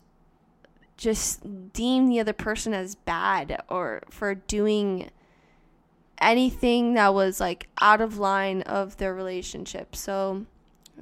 just 0.98 1.72
deem 1.72 2.08
the 2.08 2.20
other 2.20 2.34
person 2.34 2.74
as 2.74 2.94
bad 2.94 3.62
or 3.70 4.02
for 4.10 4.34
doing 4.34 5.10
anything 6.20 6.92
that 6.92 7.14
was 7.14 7.40
like 7.40 7.68
out 7.80 8.02
of 8.02 8.18
line 8.18 8.60
of 8.62 8.98
their 8.98 9.14
relationship. 9.14 9.96
So, 9.96 10.44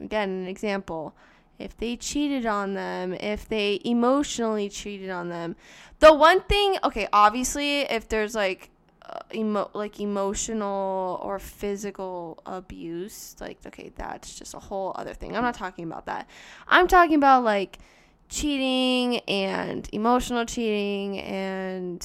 again, 0.01 0.29
an 0.29 0.47
example 0.47 1.17
if 1.59 1.77
they 1.77 1.97
cheated 1.97 2.47
on 2.47 2.75
them, 2.75 3.13
if 3.15 3.49
they 3.49 3.81
emotionally 3.85 4.69
cheated 4.69 5.11
on 5.11 5.29
them. 5.29 5.57
The 5.99 6.15
one 6.15 6.43
thing, 6.43 6.77
okay, 6.85 7.09
obviously, 7.13 7.81
if 7.81 8.09
there's 8.09 8.37
like 8.37 8.71
Uh, 9.09 9.21
emo- 9.35 9.71
like 9.73 10.01
emotional 10.01 11.19
or 11.23 11.39
physical 11.39 12.43
abuse, 12.45 13.35
like 13.41 13.59
okay, 13.67 13.91
that's 13.97 14.39
just 14.39 14.53
a 14.53 14.59
whole 14.59 14.93
other 14.97 15.15
thing. 15.15 15.35
I'm 15.35 15.43
not 15.43 15.55
talking 15.55 15.85
about 15.85 16.05
that. 16.07 16.29
I'm 16.67 16.89
talking 16.89 17.17
about 17.17 17.43
like 17.43 17.79
cheating 18.29 19.21
and 19.21 19.89
emotional 19.93 20.45
cheating 20.45 21.19
and 21.21 22.05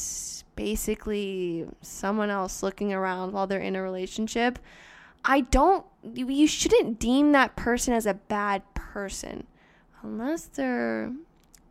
basically 0.56 1.68
someone 1.82 2.30
else 2.30 2.64
looking 2.64 2.94
around 2.94 3.34
while 3.34 3.48
they're 3.48 3.60
in 3.60 3.76
a 3.76 3.82
relationship, 3.82 4.60
I 5.26 5.42
don't, 5.42 5.86
you 6.14 6.48
shouldn't 6.48 7.00
deem 7.00 7.32
that 7.32 7.56
person 7.56 7.94
as 7.94 8.06
a 8.06 8.14
bad 8.14 8.62
person 8.74 9.48
unless 10.02 10.44
they're 10.46 11.12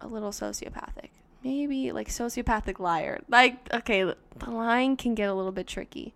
a 0.01 0.07
little 0.07 0.31
sociopathic. 0.31 1.11
Maybe 1.45 1.93
like 1.93 2.09
sociopathic 2.09 2.79
liar. 2.79 3.21
Like, 3.29 3.73
okay, 3.73 4.05
the 4.05 4.17
lying 4.47 4.97
can 4.97 5.15
get 5.15 5.29
a 5.29 5.35
little 5.35 5.53
bit 5.53 5.67
tricky. 5.67 6.15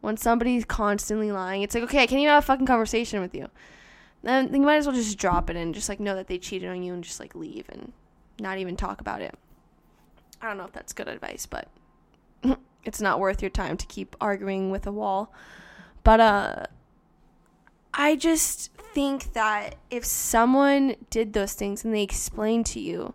When 0.00 0.16
somebody's 0.16 0.64
constantly 0.64 1.30
lying, 1.30 1.62
it's 1.62 1.74
like, 1.74 1.84
okay, 1.84 2.02
I 2.02 2.06
can't 2.06 2.20
even 2.20 2.30
have 2.32 2.42
a 2.42 2.46
fucking 2.46 2.66
conversation 2.66 3.20
with 3.20 3.34
you. 3.34 3.48
Then 4.22 4.52
you 4.52 4.60
might 4.60 4.76
as 4.76 4.86
well 4.86 4.96
just 4.96 5.18
drop 5.18 5.50
it 5.50 5.56
and 5.56 5.74
just 5.74 5.88
like 5.88 6.00
know 6.00 6.14
that 6.14 6.28
they 6.28 6.38
cheated 6.38 6.68
on 6.68 6.82
you 6.82 6.94
and 6.94 7.04
just 7.04 7.20
like 7.20 7.34
leave 7.34 7.66
and 7.68 7.92
not 8.40 8.58
even 8.58 8.76
talk 8.76 9.00
about 9.00 9.20
it. 9.20 9.34
I 10.40 10.48
don't 10.48 10.56
know 10.56 10.64
if 10.64 10.72
that's 10.72 10.92
good 10.92 11.08
advice, 11.08 11.46
but 11.46 11.68
it's 12.84 13.00
not 13.00 13.20
worth 13.20 13.42
your 13.42 13.50
time 13.50 13.76
to 13.76 13.86
keep 13.86 14.16
arguing 14.20 14.70
with 14.70 14.86
a 14.86 14.92
wall. 14.92 15.32
But 16.04 16.20
uh 16.20 16.64
I 17.94 18.16
just 18.16 18.70
think 18.94 19.34
that 19.34 19.74
if 19.90 20.04
someone 20.04 20.96
did 21.10 21.32
those 21.32 21.52
things 21.52 21.84
and 21.84 21.94
they 21.94 22.02
explained 22.02 22.66
to 22.66 22.80
you 22.80 23.14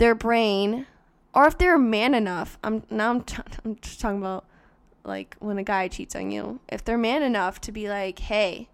their 0.00 0.14
brain 0.14 0.86
or 1.32 1.46
if 1.46 1.58
they're 1.58 1.78
man 1.78 2.14
enough, 2.14 2.58
I'm 2.64 2.82
now 2.90 3.10
I'm, 3.10 3.22
t- 3.22 3.36
I'm 3.64 3.76
just 3.76 4.00
talking 4.00 4.18
about 4.18 4.44
like 5.04 5.36
when 5.38 5.58
a 5.58 5.62
guy 5.62 5.88
cheats 5.88 6.16
on 6.16 6.30
you. 6.30 6.60
If 6.68 6.84
they're 6.84 6.98
man 6.98 7.22
enough 7.22 7.60
to 7.62 7.72
be 7.72 7.88
like, 7.88 8.18
"Hey, 8.18 8.68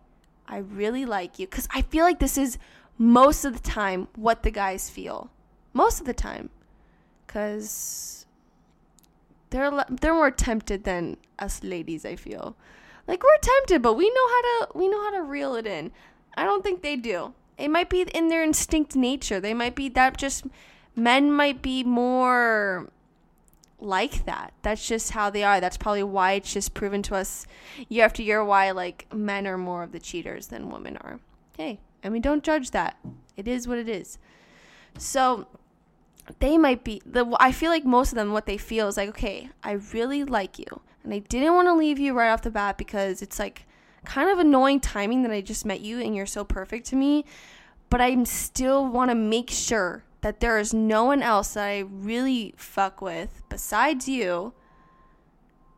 I 0.49 0.59
really 0.59 1.05
like 1.05 1.39
you." 1.39 1.47
Cuz 1.47 1.69
I 1.75 1.83
feel 1.83 2.05
like 2.05 2.19
this 2.19 2.39
is 2.39 2.59
most 2.97 3.45
of 3.45 3.53
the 3.53 3.69
time 3.69 4.09
what 4.17 4.43
the 4.43 4.51
guys 4.51 4.89
feel. 4.89 5.31
Most 5.75 6.01
of 6.01 6.07
the 6.07 6.15
time 6.15 6.49
because 7.27 8.25
they're 9.51 9.85
they're 9.91 10.15
more 10.15 10.31
tempted 10.31 10.85
than 10.85 11.19
us 11.39 11.63
ladies. 11.63 12.07
I 12.07 12.17
feel 12.17 12.57
like 13.07 13.23
we're 13.23 13.39
tempted, 13.43 13.83
but 13.83 13.95
we 13.95 14.09
know 14.09 14.29
how 14.29 14.43
to 14.43 14.79
we 14.79 14.89
know 14.89 15.03
how 15.03 15.11
to 15.11 15.23
reel 15.23 15.55
it 15.57 15.67
in. 15.67 15.93
I 16.37 16.45
don't 16.45 16.65
think 16.65 16.83
they 16.83 16.97
do. 16.97 17.35
It 17.59 17.69
might 17.69 17.89
be 17.89 18.03
in 18.03 18.29
their 18.29 18.43
instinct 18.43 18.97
nature. 18.97 19.41
They 19.41 19.55
might 19.55 19.75
be 19.75 19.89
that 19.91 20.17
just 20.19 20.45
men 20.97 21.31
might 21.31 21.63
be 21.63 21.85
more 21.85 22.91
like 23.79 24.25
that. 24.25 24.53
That's 24.63 24.87
just 24.87 25.13
how 25.13 25.31
they 25.31 25.45
are. 25.45 25.61
That's 25.61 25.77
probably 25.77 26.03
why 26.03 26.33
it's 26.33 26.53
just 26.53 26.75
proven 26.75 27.03
to 27.03 27.15
us 27.15 27.47
year 27.89 28.05
after 28.05 28.23
year 28.23 28.43
why 28.43 28.71
like 28.71 29.07
men 29.15 29.47
are 29.47 29.59
more 29.59 29.83
of 29.83 29.93
the 29.93 30.01
cheaters 30.01 30.49
than 30.49 30.71
women 30.71 30.97
are. 30.97 31.21
Hey, 31.57 31.79
and 32.03 32.13
we 32.13 32.21
don't 32.21 32.43
judge 32.43 32.71
that. 32.71 32.97
It 33.37 33.47
is 33.47 33.69
what 33.69 33.79
it 33.79 33.89
is. 33.89 34.19
So 34.99 35.47
they 36.39 36.57
might 36.59 36.83
be 36.83 37.03
the 37.05 37.37
I 37.39 37.53
feel 37.53 37.71
like 37.71 37.85
most 37.85 38.11
of 38.11 38.17
them 38.17 38.33
what 38.33 38.47
they 38.47 38.57
feel 38.57 38.89
is 38.89 38.97
like, 38.97 39.11
okay, 39.11 39.51
I 39.63 39.73
really 39.73 40.25
like 40.25 40.59
you. 40.59 40.81
And 41.05 41.13
I 41.15 41.21
didn't 41.21 41.55
want 41.55 41.69
to 41.69 41.75
leave 41.75 41.99
you 41.99 42.15
right 42.15 42.31
off 42.31 42.43
the 42.43 42.51
bat 42.51 42.79
because 42.79 43.23
it's 43.23 43.39
like 43.39 43.65
kind 44.05 44.31
of 44.31 44.39
annoying 44.39 44.81
timing 44.81 45.23
that 45.23 45.31
I 45.31 45.41
just 45.41 45.65
met 45.67 45.81
you 45.81 46.01
and 46.01 46.17
you're 46.17 46.27
so 46.27 46.45
perfect 46.45 46.87
to 46.87 46.97
me, 46.97 47.25
but 47.91 48.01
I 48.01 48.25
still 48.25 48.87
want 48.87 49.11
to 49.11 49.15
make 49.15 49.51
sure 49.51 50.03
that 50.21 50.41
there 50.41 50.59
is 50.59 50.75
no 50.75 51.05
one 51.05 51.23
else 51.23 51.55
that 51.55 51.65
I 51.65 51.81
really 51.81 52.55
fuck 52.57 53.01
with 53.01 53.43
besides 53.49 54.09
you. 54.09 54.53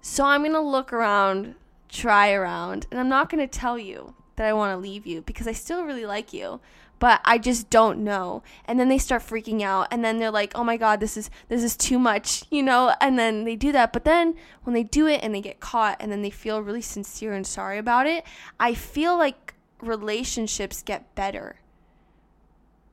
So 0.01 0.25
I'm 0.25 0.43
going 0.43 0.53
to 0.53 0.61
look 0.61 0.93
around, 0.93 1.55
try 1.89 2.33
around, 2.33 2.87
and 2.91 2.99
I'm 2.99 3.09
not 3.09 3.31
going 3.31 3.47
to 3.47 3.59
tell 3.59 3.79
you 3.79 4.15
that 4.37 4.47
I 4.47 4.53
want 4.53 4.73
to 4.73 4.79
leave 4.79 5.07
you 5.07 5.23
because 5.23 5.47
I 5.47 5.53
still 5.53 5.85
really 5.85 6.07
like 6.07 6.33
you 6.33 6.61
but 6.99 7.21
I 7.25 7.39
just 7.39 7.71
don't 7.71 8.01
know. 8.01 8.43
And 8.65 8.79
then 8.79 8.89
they 8.89 8.99
start 8.99 9.23
freaking 9.23 9.63
out 9.63 9.89
and 9.91 10.05
then 10.05 10.19
they're 10.19 10.31
like, 10.31 10.53
"Oh 10.55 10.65
my 10.65 10.77
god, 10.77 11.01
this 11.01 11.17
is 11.17 11.31
this 11.49 11.63
is 11.63 11.77
too 11.77 11.99
much," 11.99 12.45
you 12.51 12.63
know? 12.63 12.95
And 13.01 13.19
then 13.19 13.45
they 13.45 13.57
do 13.57 13.73
that. 13.73 13.93
But 13.93 14.05
then 14.05 14.35
when 14.65 14.75
they 14.75 14.83
do 14.83 15.07
it 15.07 15.21
and 15.23 15.35
they 15.35 15.41
get 15.41 15.61
caught 15.61 15.97
and 16.01 16.11
then 16.11 16.23
they 16.23 16.31
feel 16.31 16.63
really 16.63 16.83
sincere 16.83 17.33
and 17.33 17.47
sorry 17.47 17.79
about 17.79 18.07
it, 18.07 18.25
I 18.59 18.75
feel 18.75 19.17
like 19.17 19.55
relationships 19.81 20.83
get 20.83 21.15
better. 21.15 21.57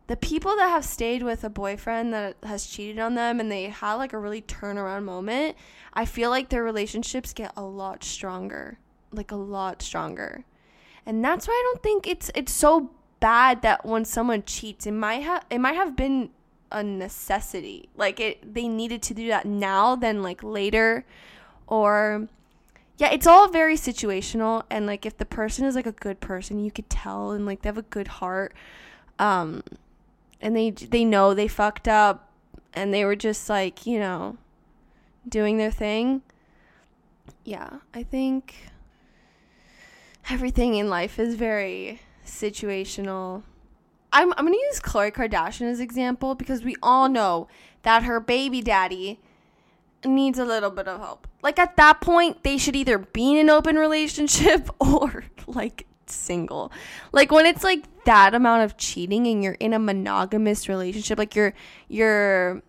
The 0.07 0.15
people 0.15 0.55
that 0.55 0.69
have 0.69 0.85
stayed 0.85 1.23
with 1.23 1.43
a 1.43 1.49
boyfriend 1.49 2.13
that 2.13 2.37
has 2.43 2.67
cheated 2.67 2.99
on 2.99 3.15
them 3.15 3.39
and 3.39 3.51
they 3.51 3.63
had 3.63 3.95
like 3.95 4.13
a 4.13 4.19
really 4.19 4.41
turnaround 4.41 5.03
moment, 5.03 5.57
I 5.93 6.05
feel 6.05 6.29
like 6.29 6.49
their 6.49 6.63
relationships 6.63 7.33
get 7.33 7.51
a 7.57 7.63
lot 7.63 8.03
stronger. 8.03 8.77
Like 9.11 9.31
a 9.31 9.35
lot 9.35 9.81
stronger. 9.81 10.45
And 11.05 11.23
that's 11.23 11.47
why 11.47 11.53
I 11.53 11.71
don't 11.71 11.83
think 11.83 12.07
it's 12.07 12.29
it's 12.35 12.51
so 12.51 12.91
bad 13.19 13.61
that 13.63 13.85
when 13.85 14.05
someone 14.05 14.43
cheats, 14.43 14.85
it 14.85 14.91
might 14.91 15.23
have 15.23 15.43
it 15.49 15.59
might 15.59 15.75
have 15.75 15.95
been 15.95 16.29
a 16.71 16.83
necessity. 16.83 17.89
Like 17.95 18.19
it 18.19 18.53
they 18.53 18.67
needed 18.67 19.01
to 19.03 19.13
do 19.13 19.27
that 19.29 19.45
now 19.45 19.95
than 19.95 20.21
like 20.21 20.43
later 20.43 21.05
or 21.67 22.27
yeah, 22.97 23.11
it's 23.11 23.27
all 23.27 23.49
very 23.49 23.75
situational 23.75 24.63
and 24.69 24.85
like 24.85 25.05
if 25.05 25.17
the 25.17 25.25
person 25.25 25.65
is 25.65 25.75
like 25.75 25.87
a 25.87 25.91
good 25.91 26.19
person, 26.19 26.63
you 26.63 26.71
could 26.71 26.89
tell 26.89 27.31
and 27.31 27.45
like 27.45 27.61
they 27.63 27.69
have 27.69 27.77
a 27.77 27.83
good 27.83 28.07
heart 28.07 28.53
um 29.17 29.63
and 30.45 30.55
they 30.55 30.69
they 30.69 31.03
know 31.03 31.33
they 31.33 31.47
fucked 31.47 31.87
up 31.87 32.29
and 32.75 32.93
they 32.93 33.03
were 33.03 33.15
just 33.15 33.49
like, 33.49 33.87
you 33.87 33.97
know, 33.97 34.37
doing 35.27 35.57
their 35.57 35.71
thing. 35.71 36.21
Yeah, 37.43 37.79
I 37.95 38.03
think 38.03 38.69
everything 40.29 40.75
in 40.75 40.87
life 40.87 41.17
is 41.17 41.33
very 41.33 41.99
situational. 42.23 43.41
I'm, 44.13 44.33
I'm 44.33 44.45
going 44.45 44.53
to 44.53 44.65
use 44.67 44.79
Khloe 44.79 45.11
Kardashian 45.11 45.69
as 45.69 45.79
example 45.79 46.35
because 46.35 46.63
we 46.63 46.75
all 46.81 47.09
know 47.09 47.47
that 47.81 48.03
her 48.03 48.19
baby 48.19 48.61
daddy 48.61 49.19
needs 50.05 50.37
a 50.37 50.45
little 50.45 50.69
bit 50.69 50.87
of 50.87 50.99
help. 50.99 51.27
Like 51.41 51.57
at 51.57 51.75
that 51.77 52.01
point, 52.01 52.43
they 52.43 52.59
should 52.59 52.75
either 52.75 52.99
be 52.99 53.31
in 53.31 53.37
an 53.37 53.49
open 53.49 53.75
relationship 53.77 54.69
or 54.79 55.25
like 55.47 55.87
single. 56.13 56.71
Like 57.11 57.31
when 57.31 57.45
it's 57.45 57.63
like 57.63 57.83
that 58.05 58.33
amount 58.33 58.63
of 58.63 58.77
cheating 58.77 59.27
and 59.27 59.43
you're 59.43 59.53
in 59.53 59.73
a 59.73 59.79
monogamous 59.79 60.69
relationship, 60.69 61.17
like 61.17 61.35
you're 61.35 61.53
you're 61.87 62.61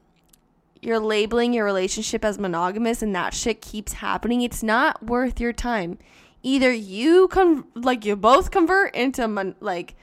you're 0.82 1.00
labeling 1.00 1.52
your 1.52 1.64
relationship 1.64 2.24
as 2.24 2.38
monogamous 2.38 3.02
and 3.02 3.14
that 3.14 3.34
shit 3.34 3.60
keeps 3.60 3.94
happening, 3.94 4.42
it's 4.42 4.62
not 4.62 5.04
worth 5.04 5.40
your 5.40 5.52
time. 5.52 5.98
Either 6.42 6.72
you 6.72 7.28
con 7.28 7.64
like 7.74 8.04
you 8.04 8.16
both 8.16 8.50
convert 8.50 8.94
into 8.94 9.26
mon- 9.26 9.56
like 9.60 9.96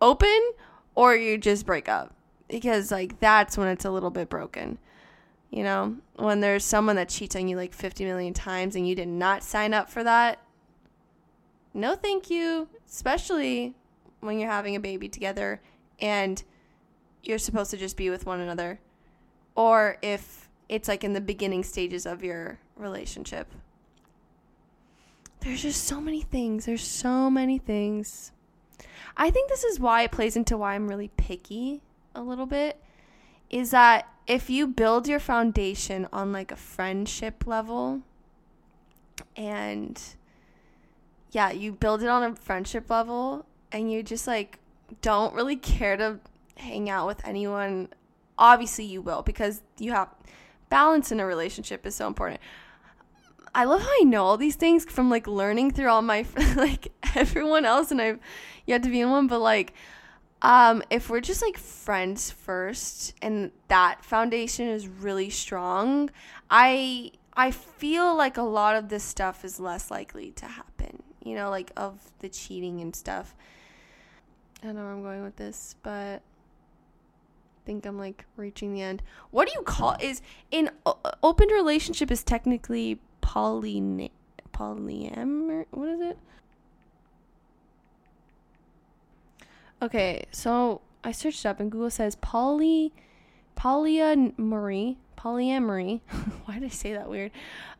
open 0.00 0.40
or 0.94 1.14
you 1.14 1.38
just 1.38 1.66
break 1.66 1.88
up 1.88 2.14
because 2.48 2.90
like 2.90 3.18
that's 3.20 3.56
when 3.58 3.68
it's 3.68 3.84
a 3.84 3.90
little 3.90 4.10
bit 4.10 4.28
broken. 4.28 4.78
You 5.50 5.64
know, 5.64 5.96
when 6.16 6.40
there's 6.40 6.64
someone 6.64 6.96
that 6.96 7.10
cheats 7.10 7.36
on 7.36 7.46
you 7.46 7.56
like 7.56 7.74
50 7.74 8.04
million 8.04 8.32
times 8.32 8.74
and 8.74 8.88
you 8.88 8.94
did 8.94 9.08
not 9.08 9.42
sign 9.42 9.74
up 9.74 9.90
for 9.90 10.02
that. 10.02 10.38
No, 11.74 11.94
thank 11.94 12.30
you. 12.30 12.68
Especially 12.88 13.74
when 14.20 14.38
you're 14.38 14.50
having 14.50 14.76
a 14.76 14.80
baby 14.80 15.08
together 15.08 15.60
and 16.00 16.42
you're 17.22 17.38
supposed 17.38 17.70
to 17.70 17.76
just 17.76 17.96
be 17.96 18.10
with 18.10 18.26
one 18.26 18.40
another. 18.40 18.80
Or 19.54 19.98
if 20.02 20.48
it's 20.68 20.88
like 20.88 21.04
in 21.04 21.12
the 21.12 21.20
beginning 21.20 21.64
stages 21.64 22.06
of 22.06 22.24
your 22.24 22.58
relationship. 22.76 23.52
There's 25.40 25.62
just 25.62 25.84
so 25.84 26.00
many 26.00 26.22
things. 26.22 26.66
There's 26.66 26.86
so 26.86 27.28
many 27.28 27.58
things. 27.58 28.32
I 29.16 29.30
think 29.30 29.48
this 29.48 29.64
is 29.64 29.80
why 29.80 30.02
it 30.02 30.12
plays 30.12 30.36
into 30.36 30.56
why 30.56 30.74
I'm 30.74 30.88
really 30.88 31.10
picky 31.16 31.82
a 32.14 32.22
little 32.22 32.46
bit 32.46 32.82
is 33.50 33.70
that 33.70 34.08
if 34.26 34.48
you 34.48 34.66
build 34.66 35.06
your 35.06 35.20
foundation 35.20 36.08
on 36.12 36.32
like 36.32 36.50
a 36.50 36.56
friendship 36.56 37.46
level 37.46 38.00
and 39.36 40.00
yeah, 41.32 41.50
you 41.50 41.72
build 41.72 42.02
it 42.02 42.08
on 42.08 42.22
a 42.22 42.36
friendship 42.36 42.88
level 42.90 43.46
and 43.72 43.90
you 43.90 44.02
just 44.02 44.26
like 44.26 44.58
don't 45.00 45.34
really 45.34 45.56
care 45.56 45.96
to 45.96 46.20
hang 46.56 46.88
out 46.88 47.06
with 47.06 47.26
anyone, 47.26 47.88
obviously 48.38 48.84
you 48.84 49.02
will 49.02 49.22
because 49.22 49.62
you 49.78 49.92
have 49.92 50.08
balance 50.68 51.10
in 51.10 51.20
a 51.20 51.26
relationship 51.26 51.84
is 51.86 51.94
so 51.94 52.06
important. 52.06 52.40
I 53.54 53.64
love 53.64 53.82
how 53.82 53.90
I 54.00 54.04
know 54.04 54.24
all 54.24 54.36
these 54.36 54.56
things 54.56 54.84
from 54.84 55.10
like 55.10 55.26
learning 55.26 55.72
through 55.72 55.88
all 55.88 56.02
my 56.02 56.24
like 56.56 56.92
everyone 57.14 57.64
else 57.64 57.90
and 57.90 58.00
I've 58.00 58.18
yet 58.66 58.82
to 58.82 58.90
be 58.90 59.00
in 59.00 59.10
one, 59.10 59.26
but 59.26 59.40
like 59.40 59.74
um, 60.42 60.82
if 60.90 61.08
we're 61.08 61.20
just 61.20 61.40
like 61.40 61.56
friends 61.56 62.30
first 62.30 63.14
and 63.22 63.52
that 63.68 64.04
foundation 64.04 64.68
is 64.68 64.88
really 64.88 65.30
strong, 65.30 66.10
I 66.50 67.12
I 67.34 67.50
feel 67.50 68.14
like 68.14 68.36
a 68.36 68.42
lot 68.42 68.76
of 68.76 68.88
this 68.88 69.04
stuff 69.04 69.44
is 69.44 69.60
less 69.60 69.90
likely 69.90 70.32
to 70.32 70.46
happen. 70.46 71.02
You 71.24 71.34
know, 71.34 71.50
like 71.50 71.70
of 71.76 71.98
the 72.18 72.28
cheating 72.28 72.80
and 72.80 72.94
stuff. 72.94 73.34
I 74.62 74.66
don't 74.66 74.76
know 74.76 74.82
where 74.82 74.92
I'm 74.92 75.02
going 75.02 75.24
with 75.24 75.36
this, 75.36 75.76
but 75.82 76.20
I 76.20 76.20
think 77.64 77.86
I'm 77.86 77.98
like 77.98 78.24
reaching 78.36 78.74
the 78.74 78.82
end. 78.82 79.02
What 79.30 79.48
do 79.48 79.54
you 79.54 79.62
call 79.62 79.96
is 80.00 80.22
in 80.50 80.70
open 81.22 81.48
relationship 81.48 82.10
is 82.10 82.22
technically 82.22 83.00
poly 83.20 84.10
polyamor? 84.52 85.66
What 85.70 85.88
is 85.88 86.00
it? 86.00 86.18
Okay, 89.80 90.26
so 90.30 90.80
I 91.02 91.10
searched 91.10 91.44
up 91.44 91.58
and 91.58 91.70
Google 91.70 91.90
says 91.90 92.14
poly 92.16 92.92
polyamory 93.56 94.96
polyamory 95.22 96.00
why 96.44 96.54
did 96.54 96.64
i 96.64 96.68
say 96.68 96.92
that 96.92 97.08
weird? 97.08 97.30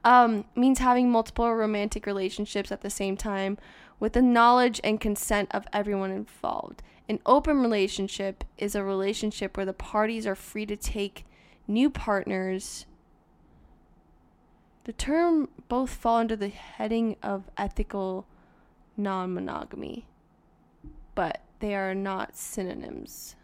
Um, 0.05 0.45
means 0.55 0.79
having 0.79 1.11
multiple 1.11 1.53
romantic 1.55 2.07
relationships 2.07 2.71
at 2.71 2.83
the 2.83 2.91
same 2.91 3.17
time 3.17 3.59
with 3.99 4.13
the 4.13 4.23
knowledge 4.23 4.81
and 4.83 5.01
consent 5.01 5.49
of 5.53 5.67
everyone 5.73 6.11
involved. 6.11 6.83
An 7.09 7.21
open 7.25 7.61
relationship 7.61 8.45
is 8.59 8.75
a 8.75 8.83
relationship 8.83 9.57
where 9.57 9.67
the 9.67 9.73
parties 9.73 10.27
are 10.27 10.35
free 10.35 10.67
to 10.67 10.77
take 10.77 11.25
new 11.69 11.89
partners. 11.89 12.87
The 14.85 14.93
term 14.93 15.49
both 15.69 15.91
fall 15.91 16.17
under 16.17 16.37
the 16.37 16.49
heading 16.49 17.17
of 17.23 17.51
ethical 17.57 18.27
non-monogamy 18.97 20.07
but 21.15 21.43
they 21.61 21.75
are 21.75 21.95
not 21.95 22.37
synonyms. 22.37 23.37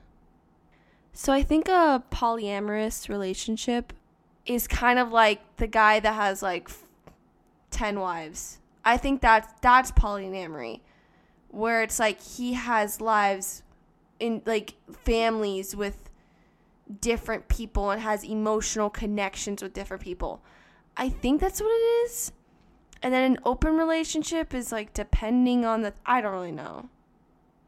So 1.20 1.32
I 1.32 1.42
think 1.42 1.66
a 1.66 2.00
polyamorous 2.12 3.08
relationship 3.08 3.92
is 4.46 4.68
kind 4.68 5.00
of 5.00 5.10
like 5.10 5.40
the 5.56 5.66
guy 5.66 5.98
that 5.98 6.14
has 6.14 6.44
like 6.44 6.70
10 7.72 7.98
wives. 7.98 8.60
I 8.84 8.98
think 8.98 9.20
that 9.22 9.58
that's 9.60 9.90
polyamory 9.90 10.78
where 11.48 11.82
it's 11.82 11.98
like 11.98 12.20
he 12.20 12.52
has 12.52 13.00
lives 13.00 13.64
in 14.20 14.42
like 14.46 14.74
families 14.92 15.74
with 15.74 16.08
different 17.00 17.48
people 17.48 17.90
and 17.90 18.00
has 18.00 18.22
emotional 18.22 18.88
connections 18.88 19.60
with 19.60 19.72
different 19.72 20.04
people. 20.04 20.40
I 20.96 21.08
think 21.08 21.40
that's 21.40 21.60
what 21.60 21.66
it 21.66 22.06
is. 22.06 22.30
And 23.02 23.12
then 23.12 23.32
an 23.32 23.38
open 23.44 23.76
relationship 23.76 24.54
is 24.54 24.70
like 24.70 24.94
depending 24.94 25.64
on 25.64 25.82
the 25.82 25.94
I 26.06 26.20
don't 26.20 26.32
really 26.32 26.52
know. 26.52 26.88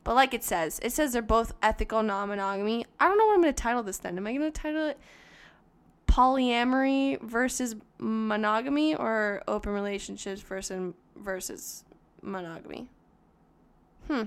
But 0.03 0.15
like 0.15 0.33
it 0.35 0.43
says, 0.43 0.81
it 0.83 0.93
says 0.93 1.13
they're 1.13 1.23
both 1.23 1.53
ethical 1.63 2.03
non-monogamy. 2.03 2.87
I 2.99 3.07
don't 3.07 3.19
know 3.19 3.27
what 3.27 3.35
I'm 3.35 3.43
going 3.43 3.55
to 3.55 3.63
title 3.63 3.83
this 3.83 3.99
then. 3.99 4.17
Am 4.17 4.27
I 4.27 4.33
going 4.33 4.51
to 4.51 4.61
title 4.61 4.87
it 4.89 4.99
polyamory 6.07 7.21
versus 7.23 7.77
monogamy 7.99 8.95
or 8.95 9.43
open 9.47 9.73
relationships 9.73 10.41
versus 10.41 10.95
versus 11.17 11.85
monogamy? 12.23 12.89
Hmm. 14.09 14.23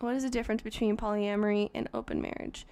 What 0.00 0.16
is 0.16 0.24
the 0.24 0.30
difference 0.30 0.62
between 0.62 0.96
polyamory 0.96 1.70
and 1.74 1.88
open 1.94 2.20
marriage? 2.20 2.66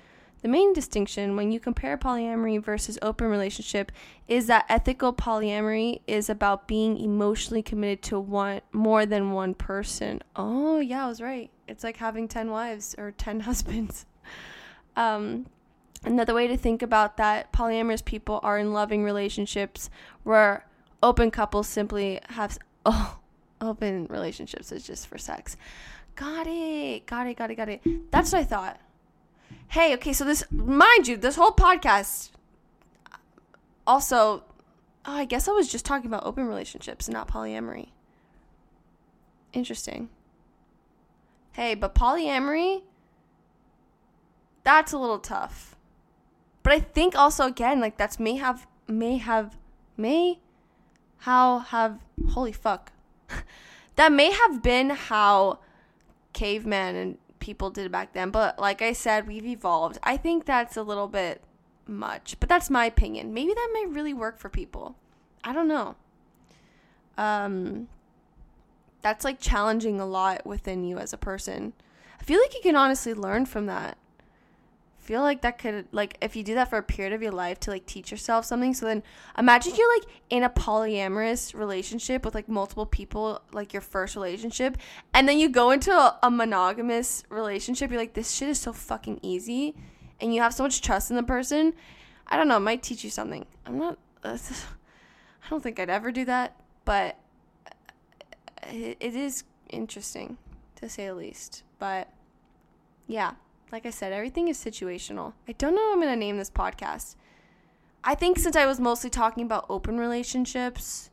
The 0.44 0.50
main 0.50 0.74
distinction 0.74 1.36
when 1.36 1.52
you 1.52 1.58
compare 1.58 1.96
polyamory 1.96 2.62
versus 2.62 2.98
open 3.00 3.28
relationship 3.28 3.90
is 4.28 4.46
that 4.48 4.66
ethical 4.68 5.10
polyamory 5.10 6.02
is 6.06 6.28
about 6.28 6.68
being 6.68 6.98
emotionally 6.98 7.62
committed 7.62 8.02
to 8.02 8.20
one 8.20 8.60
more 8.70 9.06
than 9.06 9.30
one 9.30 9.54
person. 9.54 10.20
Oh, 10.36 10.80
yeah, 10.80 11.06
I 11.06 11.08
was 11.08 11.22
right. 11.22 11.50
It's 11.66 11.82
like 11.82 11.96
having 11.96 12.28
10 12.28 12.50
wives 12.50 12.94
or 12.98 13.12
10 13.12 13.40
husbands. 13.48 14.04
Um, 14.96 15.46
another 16.04 16.34
way 16.34 16.46
to 16.46 16.58
think 16.58 16.82
about 16.82 17.16
that 17.16 17.50
polyamorous 17.50 18.04
people 18.04 18.38
are 18.42 18.58
in 18.58 18.74
loving 18.74 19.02
relationships 19.02 19.88
where 20.24 20.66
open 21.02 21.30
couples 21.30 21.68
simply 21.68 22.20
have 22.28 22.58
oh, 22.84 23.16
open 23.62 24.08
relationships 24.10 24.72
is 24.72 24.86
just 24.86 25.06
for 25.06 25.16
sex. 25.16 25.56
Got 26.16 26.46
it. 26.46 27.06
Got 27.06 27.28
it. 27.28 27.38
Got 27.38 27.50
it. 27.50 27.54
Got 27.54 27.68
it. 27.70 28.10
That's 28.10 28.30
what 28.30 28.40
I 28.42 28.44
thought 28.44 28.78
hey, 29.74 29.92
okay, 29.92 30.12
so 30.12 30.24
this, 30.24 30.44
mind 30.52 31.08
you, 31.08 31.16
this 31.16 31.34
whole 31.34 31.50
podcast 31.50 32.30
also, 33.88 34.44
oh, 35.04 35.12
I 35.16 35.24
guess 35.24 35.48
I 35.48 35.50
was 35.50 35.66
just 35.66 35.84
talking 35.84 36.06
about 36.06 36.24
open 36.24 36.46
relationships 36.46 37.08
not 37.08 37.26
polyamory. 37.26 37.88
Interesting. 39.52 40.10
Hey, 41.50 41.74
but 41.74 41.92
polyamory, 41.92 42.82
that's 44.62 44.92
a 44.92 44.98
little 44.98 45.18
tough. 45.18 45.74
But 46.62 46.72
I 46.72 46.78
think 46.78 47.16
also, 47.16 47.44
again, 47.44 47.80
like 47.80 47.96
that's 47.96 48.20
may 48.20 48.36
have, 48.36 48.68
may 48.86 49.16
have, 49.16 49.58
may 49.96 50.38
how 51.18 51.58
have, 51.58 51.98
holy 52.30 52.52
fuck. 52.52 52.92
that 53.96 54.12
may 54.12 54.30
have 54.30 54.62
been 54.62 54.90
how 54.90 55.58
caveman 56.32 56.94
and 56.94 57.18
people 57.44 57.68
did 57.68 57.92
back 57.92 58.14
then. 58.14 58.30
But 58.30 58.58
like 58.58 58.80
I 58.80 58.94
said, 58.94 59.28
we've 59.28 59.44
evolved. 59.44 59.98
I 60.02 60.16
think 60.16 60.46
that's 60.46 60.78
a 60.78 60.82
little 60.82 61.08
bit 61.08 61.42
much, 61.86 62.40
but 62.40 62.48
that's 62.48 62.70
my 62.70 62.86
opinion. 62.86 63.34
Maybe 63.34 63.52
that 63.52 63.70
might 63.74 63.90
really 63.90 64.14
work 64.14 64.38
for 64.38 64.48
people. 64.48 64.96
I 65.44 65.52
don't 65.52 65.68
know. 65.68 65.94
Um, 67.18 67.88
that's 69.02 69.24
like 69.24 69.38
challenging 69.38 70.00
a 70.00 70.06
lot 70.06 70.46
within 70.46 70.84
you 70.84 70.96
as 70.96 71.12
a 71.12 71.18
person. 71.18 71.74
I 72.18 72.24
feel 72.24 72.40
like 72.40 72.54
you 72.54 72.62
can 72.62 72.76
honestly 72.76 73.12
learn 73.12 73.44
from 73.44 73.66
that 73.66 73.98
feel 75.04 75.22
like 75.22 75.42
that 75.42 75.58
could 75.58 75.86
like 75.92 76.16
if 76.20 76.34
you 76.34 76.42
do 76.42 76.54
that 76.54 76.68
for 76.70 76.78
a 76.78 76.82
period 76.82 77.12
of 77.12 77.22
your 77.22 77.32
life 77.32 77.60
to 77.60 77.70
like 77.70 77.86
teach 77.86 78.10
yourself 78.10 78.44
something 78.44 78.72
so 78.74 78.86
then 78.86 79.02
imagine 79.38 79.74
you're 79.74 79.96
like 79.96 80.08
in 80.30 80.42
a 80.42 80.50
polyamorous 80.50 81.54
relationship 81.54 82.24
with 82.24 82.34
like 82.34 82.48
multiple 82.48 82.86
people 82.86 83.40
like 83.52 83.72
your 83.72 83.82
first 83.82 84.16
relationship 84.16 84.78
and 85.12 85.28
then 85.28 85.38
you 85.38 85.48
go 85.48 85.70
into 85.70 85.90
a, 85.92 86.18
a 86.22 86.30
monogamous 86.30 87.22
relationship 87.28 87.90
you're 87.90 88.00
like 88.00 88.14
this 88.14 88.30
shit 88.32 88.48
is 88.48 88.58
so 88.58 88.72
fucking 88.72 89.18
easy 89.22 89.74
and 90.20 90.34
you 90.34 90.40
have 90.40 90.54
so 90.54 90.62
much 90.62 90.80
trust 90.80 91.10
in 91.10 91.16
the 91.16 91.22
person. 91.22 91.74
I 92.28 92.36
don't 92.36 92.48
know 92.48 92.56
it 92.56 92.60
might 92.60 92.82
teach 92.82 93.04
you 93.04 93.10
something. 93.10 93.44
I'm 93.66 93.78
not 93.78 93.98
uh, 94.24 94.38
i 95.44 95.50
don't 95.50 95.62
think 95.62 95.78
i'd 95.78 95.90
ever 95.90 96.10
do 96.10 96.24
that 96.24 96.56
but 96.84 97.18
it, 98.68 98.96
it 99.00 99.14
is 99.14 99.44
interesting 99.68 100.38
to 100.76 100.88
say 100.88 101.06
the 101.06 101.14
least 101.14 101.62
but 101.78 102.08
yeah 103.06 103.32
like 103.72 103.86
I 103.86 103.90
said, 103.90 104.12
everything 104.12 104.48
is 104.48 104.62
situational. 104.62 105.32
I 105.48 105.52
don't 105.52 105.74
know 105.74 105.82
what 105.82 105.92
I'm 105.94 106.00
going 106.00 106.12
to 106.12 106.16
name 106.16 106.36
this 106.36 106.50
podcast. 106.50 107.16
I 108.02 108.14
think 108.14 108.38
since 108.38 108.56
I 108.56 108.66
was 108.66 108.78
mostly 108.78 109.10
talking 109.10 109.44
about 109.44 109.66
open 109.68 109.98
relationships, 109.98 111.10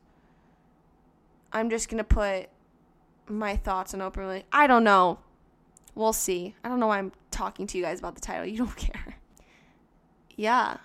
I'm 1.52 1.70
just 1.70 1.88
going 1.88 1.98
to 1.98 2.04
put 2.04 2.48
my 3.28 3.56
thoughts 3.56 3.94
on 3.94 4.02
open 4.02 4.22
relationship. 4.22 4.48
I 4.52 4.66
don't 4.66 4.84
know. 4.84 5.18
We'll 5.94 6.12
see. 6.12 6.54
I 6.62 6.68
don't 6.68 6.80
know 6.80 6.86
why 6.86 6.98
I'm 6.98 7.12
talking 7.30 7.66
to 7.66 7.78
you 7.78 7.84
guys 7.84 7.98
about 7.98 8.14
the 8.14 8.20
title. 8.20 8.46
You 8.46 8.58
don't 8.58 8.76
care. 8.76 9.16
Yeah. 10.36 10.78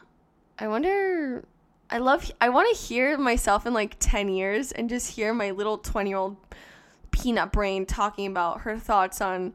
I 0.59 0.67
wonder 0.67 1.43
I 1.89 1.99
love 1.99 2.29
I 2.41 2.49
want 2.49 2.75
to 2.75 2.81
hear 2.83 3.17
myself 3.17 3.65
in 3.65 3.73
like 3.73 3.95
10 3.99 4.29
years 4.29 4.71
and 4.71 4.89
just 4.89 5.11
hear 5.11 5.33
my 5.33 5.51
little 5.51 5.77
20-year-old 5.77 6.35
peanut 7.11 7.51
brain 7.51 7.85
talking 7.85 8.27
about 8.27 8.61
her 8.61 8.77
thoughts 8.77 9.21
on 9.21 9.53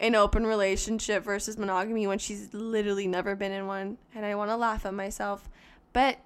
an 0.00 0.14
open 0.14 0.46
relationship 0.46 1.24
versus 1.24 1.56
monogamy 1.56 2.06
when 2.06 2.18
she's 2.18 2.52
literally 2.52 3.06
never 3.06 3.34
been 3.34 3.52
in 3.52 3.66
one 3.66 3.98
and 4.14 4.26
I 4.26 4.34
want 4.34 4.50
to 4.50 4.56
laugh 4.56 4.84
at 4.84 4.94
myself. 4.94 5.48
But 5.92 6.18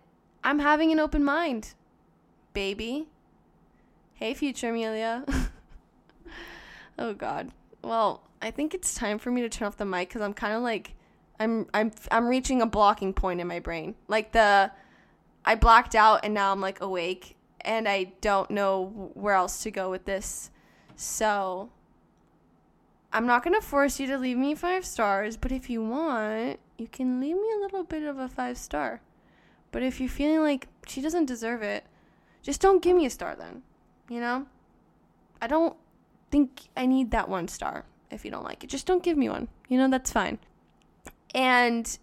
I'm 0.42 0.58
having 0.58 0.92
an 0.92 1.00
open 1.00 1.24
mind. 1.24 1.74
Baby. 2.52 3.08
Hey 4.14 4.34
future 4.34 4.70
Amelia. 4.70 5.24
oh 6.98 7.12
god. 7.14 7.52
Well, 7.82 8.22
I 8.40 8.50
think 8.50 8.74
it's 8.74 8.94
time 8.94 9.18
for 9.18 9.30
me 9.30 9.42
to 9.42 9.48
turn 9.48 9.68
off 9.68 9.76
the 9.76 9.84
mic 9.84 10.10
cuz 10.10 10.22
I'm 10.22 10.34
kind 10.34 10.54
of 10.54 10.62
like 10.62 10.94
I'm 11.38 11.66
I'm 11.74 11.92
I'm 12.10 12.26
reaching 12.26 12.62
a 12.62 12.66
blocking 12.66 13.12
point 13.12 13.40
in 13.40 13.46
my 13.46 13.60
brain. 13.60 13.94
Like 14.08 14.32
the 14.32 14.72
I 15.44 15.54
blacked 15.54 15.94
out 15.94 16.24
and 16.24 16.34
now 16.34 16.52
I'm 16.52 16.60
like 16.60 16.80
awake 16.80 17.36
and 17.60 17.88
I 17.88 18.12
don't 18.20 18.50
know 18.50 19.10
where 19.14 19.34
else 19.34 19.62
to 19.62 19.70
go 19.70 19.90
with 19.90 20.04
this. 20.04 20.50
So 20.96 21.70
I'm 23.12 23.26
not 23.26 23.42
going 23.42 23.54
to 23.54 23.66
force 23.66 23.98
you 23.98 24.06
to 24.08 24.18
leave 24.18 24.36
me 24.36 24.54
5 24.54 24.84
stars, 24.84 25.36
but 25.36 25.50
if 25.50 25.70
you 25.70 25.82
want, 25.82 26.60
you 26.76 26.88
can 26.88 27.20
leave 27.20 27.36
me 27.36 27.48
a 27.56 27.60
little 27.60 27.84
bit 27.84 28.02
of 28.02 28.18
a 28.18 28.28
5 28.28 28.58
star. 28.58 29.00
But 29.72 29.82
if 29.82 30.00
you're 30.00 30.08
feeling 30.08 30.40
like 30.40 30.68
she 30.86 31.00
doesn't 31.00 31.26
deserve 31.26 31.62
it, 31.62 31.84
just 32.42 32.60
don't 32.60 32.82
give 32.82 32.96
me 32.96 33.06
a 33.06 33.10
star 33.10 33.34
then. 33.36 33.62
You 34.08 34.20
know? 34.20 34.46
I 35.40 35.46
don't 35.46 35.76
think 36.30 36.68
I 36.76 36.86
need 36.86 37.10
that 37.10 37.28
one 37.28 37.48
star 37.48 37.84
if 38.10 38.24
you 38.24 38.30
don't 38.30 38.44
like 38.44 38.64
it. 38.64 38.70
Just 38.70 38.86
don't 38.86 39.02
give 39.02 39.16
me 39.16 39.28
one. 39.28 39.48
You 39.68 39.78
know, 39.78 39.88
that's 39.88 40.12
fine. 40.12 40.38
And 41.34 41.98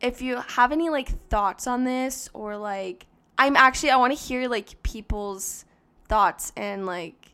if 0.00 0.22
you 0.22 0.36
have 0.36 0.72
any 0.72 0.90
like 0.90 1.28
thoughts 1.28 1.66
on 1.66 1.84
this 1.84 2.30
or 2.32 2.56
like 2.56 3.06
I'm 3.36 3.56
actually 3.56 3.90
I 3.90 3.96
want 3.96 4.16
to 4.16 4.18
hear 4.18 4.48
like 4.48 4.82
people's 4.82 5.64
thoughts 6.08 6.52
and 6.56 6.86
like 6.86 7.32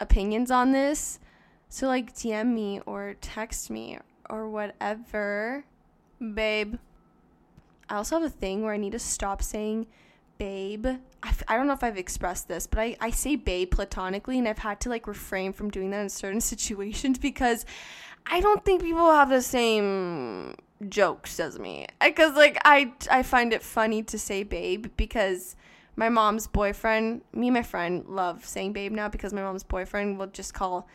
opinions 0.00 0.50
on 0.50 0.72
this. 0.72 1.18
So 1.72 1.86
like 1.86 2.14
DM 2.14 2.52
me 2.52 2.80
or 2.84 3.14
text 3.22 3.70
me 3.70 3.98
or 4.28 4.46
whatever. 4.46 5.64
Babe. 6.20 6.76
I 7.88 7.96
also 7.96 8.16
have 8.16 8.24
a 8.24 8.28
thing 8.28 8.60
where 8.62 8.74
I 8.74 8.76
need 8.76 8.92
to 8.92 8.98
stop 8.98 9.42
saying 9.42 9.86
babe. 10.36 10.86
I 11.22 11.28
f- 11.28 11.42
I 11.48 11.56
don't 11.56 11.66
know 11.66 11.72
if 11.72 11.82
I've 11.82 11.96
expressed 11.96 12.46
this, 12.46 12.66
but 12.66 12.78
I, 12.78 12.96
I 13.00 13.08
say 13.10 13.36
babe 13.36 13.70
platonically, 13.70 14.38
and 14.38 14.46
I've 14.46 14.58
had 14.58 14.80
to 14.80 14.90
like 14.90 15.06
refrain 15.06 15.54
from 15.54 15.70
doing 15.70 15.88
that 15.92 16.02
in 16.02 16.10
certain 16.10 16.40
situations 16.52 17.18
because 17.18 17.64
I 18.26 18.42
don't 18.42 18.62
think 18.66 18.82
people 18.82 19.10
have 19.10 19.30
the 19.30 19.40
same 19.40 20.56
jokes 20.90 21.40
as 21.40 21.58
me. 21.58 21.86
Because 22.02 22.36
like 22.36 22.58
I 22.66 22.92
I 23.10 23.22
find 23.22 23.50
it 23.54 23.62
funny 23.62 24.02
to 24.02 24.18
say 24.18 24.42
babe 24.42 24.88
because 24.98 25.56
my 25.96 26.10
mom's 26.10 26.46
boyfriend, 26.48 27.22
me 27.32 27.46
and 27.48 27.54
my 27.54 27.62
friend 27.62 28.04
love 28.08 28.44
saying 28.44 28.74
babe 28.74 28.92
now 28.92 29.08
because 29.08 29.32
my 29.32 29.40
mom's 29.40 29.64
boyfriend 29.64 30.18
will 30.18 30.26
just 30.26 30.52
call 30.52 30.86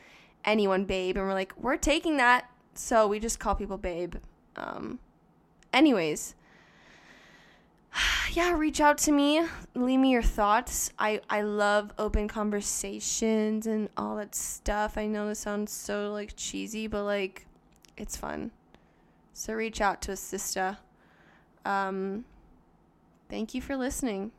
anyone 0.47 0.85
babe, 0.85 1.17
and 1.17 1.27
we're 1.27 1.33
like 1.33 1.53
we're 1.57 1.77
taking 1.77 2.17
that, 2.17 2.49
so 2.73 3.07
we 3.07 3.19
just 3.19 3.39
call 3.39 3.53
people 3.53 3.77
babe. 3.77 4.15
Um, 4.55 4.97
anyways, 5.71 6.33
yeah, 8.31 8.53
reach 8.53 8.81
out 8.81 8.97
to 8.99 9.11
me. 9.11 9.43
Leave 9.75 9.99
me 9.99 10.11
your 10.11 10.23
thoughts. 10.23 10.91
I, 10.97 11.21
I 11.29 11.41
love 11.41 11.93
open 11.99 12.27
conversations 12.27 13.67
and 13.67 13.89
all 13.97 14.15
that 14.15 14.33
stuff. 14.33 14.97
I 14.97 15.05
know 15.05 15.27
this 15.27 15.39
sounds 15.39 15.71
so 15.71 16.11
like 16.11 16.35
cheesy, 16.35 16.87
but 16.87 17.03
like 17.03 17.45
it's 17.97 18.17
fun. 18.17 18.51
So 19.33 19.53
reach 19.53 19.81
out 19.81 20.01
to 20.03 20.13
a 20.13 20.17
sister. 20.17 20.77
Um, 21.65 22.25
thank 23.29 23.53
you 23.53 23.61
for 23.61 23.75
listening 23.75 24.31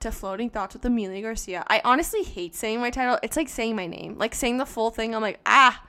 to 0.00 0.12
Floating 0.12 0.50
Thoughts 0.50 0.74
with 0.74 0.84
Amelia 0.84 1.22
Garcia. 1.22 1.64
I 1.68 1.80
honestly 1.84 2.22
hate 2.22 2.54
saying 2.54 2.80
my 2.80 2.90
title. 2.90 3.18
It's 3.22 3.36
like 3.36 3.48
saying 3.48 3.76
my 3.76 3.86
name. 3.86 4.16
Like 4.16 4.34
saying 4.34 4.58
the 4.58 4.66
full 4.66 4.90
thing. 4.90 5.14
I'm 5.14 5.22
like, 5.22 5.40
ah, 5.44 5.82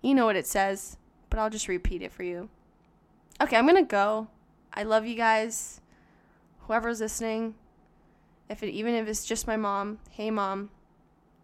you 0.00 0.14
know 0.14 0.24
what 0.24 0.36
it 0.36 0.46
says. 0.46 0.96
But 1.30 1.38
I'll 1.38 1.50
just 1.50 1.68
repeat 1.68 2.02
it 2.02 2.12
for 2.12 2.22
you. 2.22 2.48
Okay, 3.40 3.56
I'm 3.56 3.66
going 3.66 3.76
to 3.76 3.82
go. 3.82 4.28
I 4.72 4.82
love 4.82 5.06
you 5.06 5.14
guys. 5.14 5.80
Whoever's 6.60 7.00
listening. 7.00 7.54
If 8.48 8.62
it 8.62 8.70
even 8.70 8.94
if 8.94 9.08
it's 9.08 9.26
just 9.26 9.46
my 9.46 9.56
mom. 9.56 9.98
Hey 10.10 10.30
mom. 10.30 10.70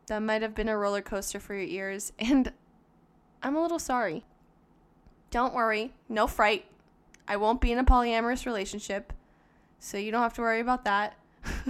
That 0.07 0.20
might 0.20 0.42
have 0.42 0.55
been 0.55 0.68
a 0.68 0.77
roller 0.77 1.03
coaster 1.03 1.40
for 1.40 1.55
your 1.55 1.64
ears 1.64 2.12
and 2.18 2.53
I'm 3.42 3.57
a 3.57 3.62
little 3.62 3.79
sorry. 3.79 4.25
Don't 5.31 5.55
worry, 5.55 5.92
no 6.09 6.27
fright. 6.27 6.66
I 7.27 7.37
won't 7.37 7.61
be 7.61 7.73
in 7.73 7.79
a 7.79 7.85
polyamorous 7.85 8.47
relationship, 8.47 9.12
so 9.79 9.99
you 9.99 10.12
don't 10.12 10.23
have 10.23 10.35
to 10.35 10.42
worry 10.42 10.61
about 10.61 10.85
that. 10.85 11.16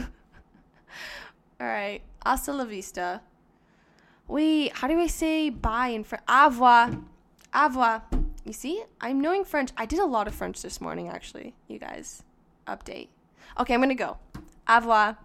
All 1.61 1.67
right, 1.67 2.03
hasta 2.25 2.53
la 2.53 2.65
vista. 2.65 3.21
Wait, 4.27 4.73
how 4.73 4.89
do 4.89 4.99
I 4.99 5.07
say 5.07 5.51
bye 5.51 5.89
in 5.89 6.05
French? 6.05 6.25
Au 6.29 6.47
revoir. 6.47 6.91
Au 7.55 7.67
revoir. 7.67 8.03
You 8.45 8.53
see, 8.53 8.83
I'm 9.01 9.21
knowing 9.21 9.45
French. 9.45 9.71
I 9.77 9.87
did 9.87 9.99
a 9.99 10.05
lot 10.07 10.27
of 10.27 10.35
French 10.35 10.63
this 10.63 10.81
morning, 10.81 11.09
actually, 11.09 11.55
you 11.69 11.79
guys. 11.79 12.23
Update. 12.67 13.09
Okay, 13.59 13.75
I'm 13.75 13.81
gonna 13.81 13.95
go. 13.95 14.17
Au 14.69 14.75
revoir. 14.77 15.19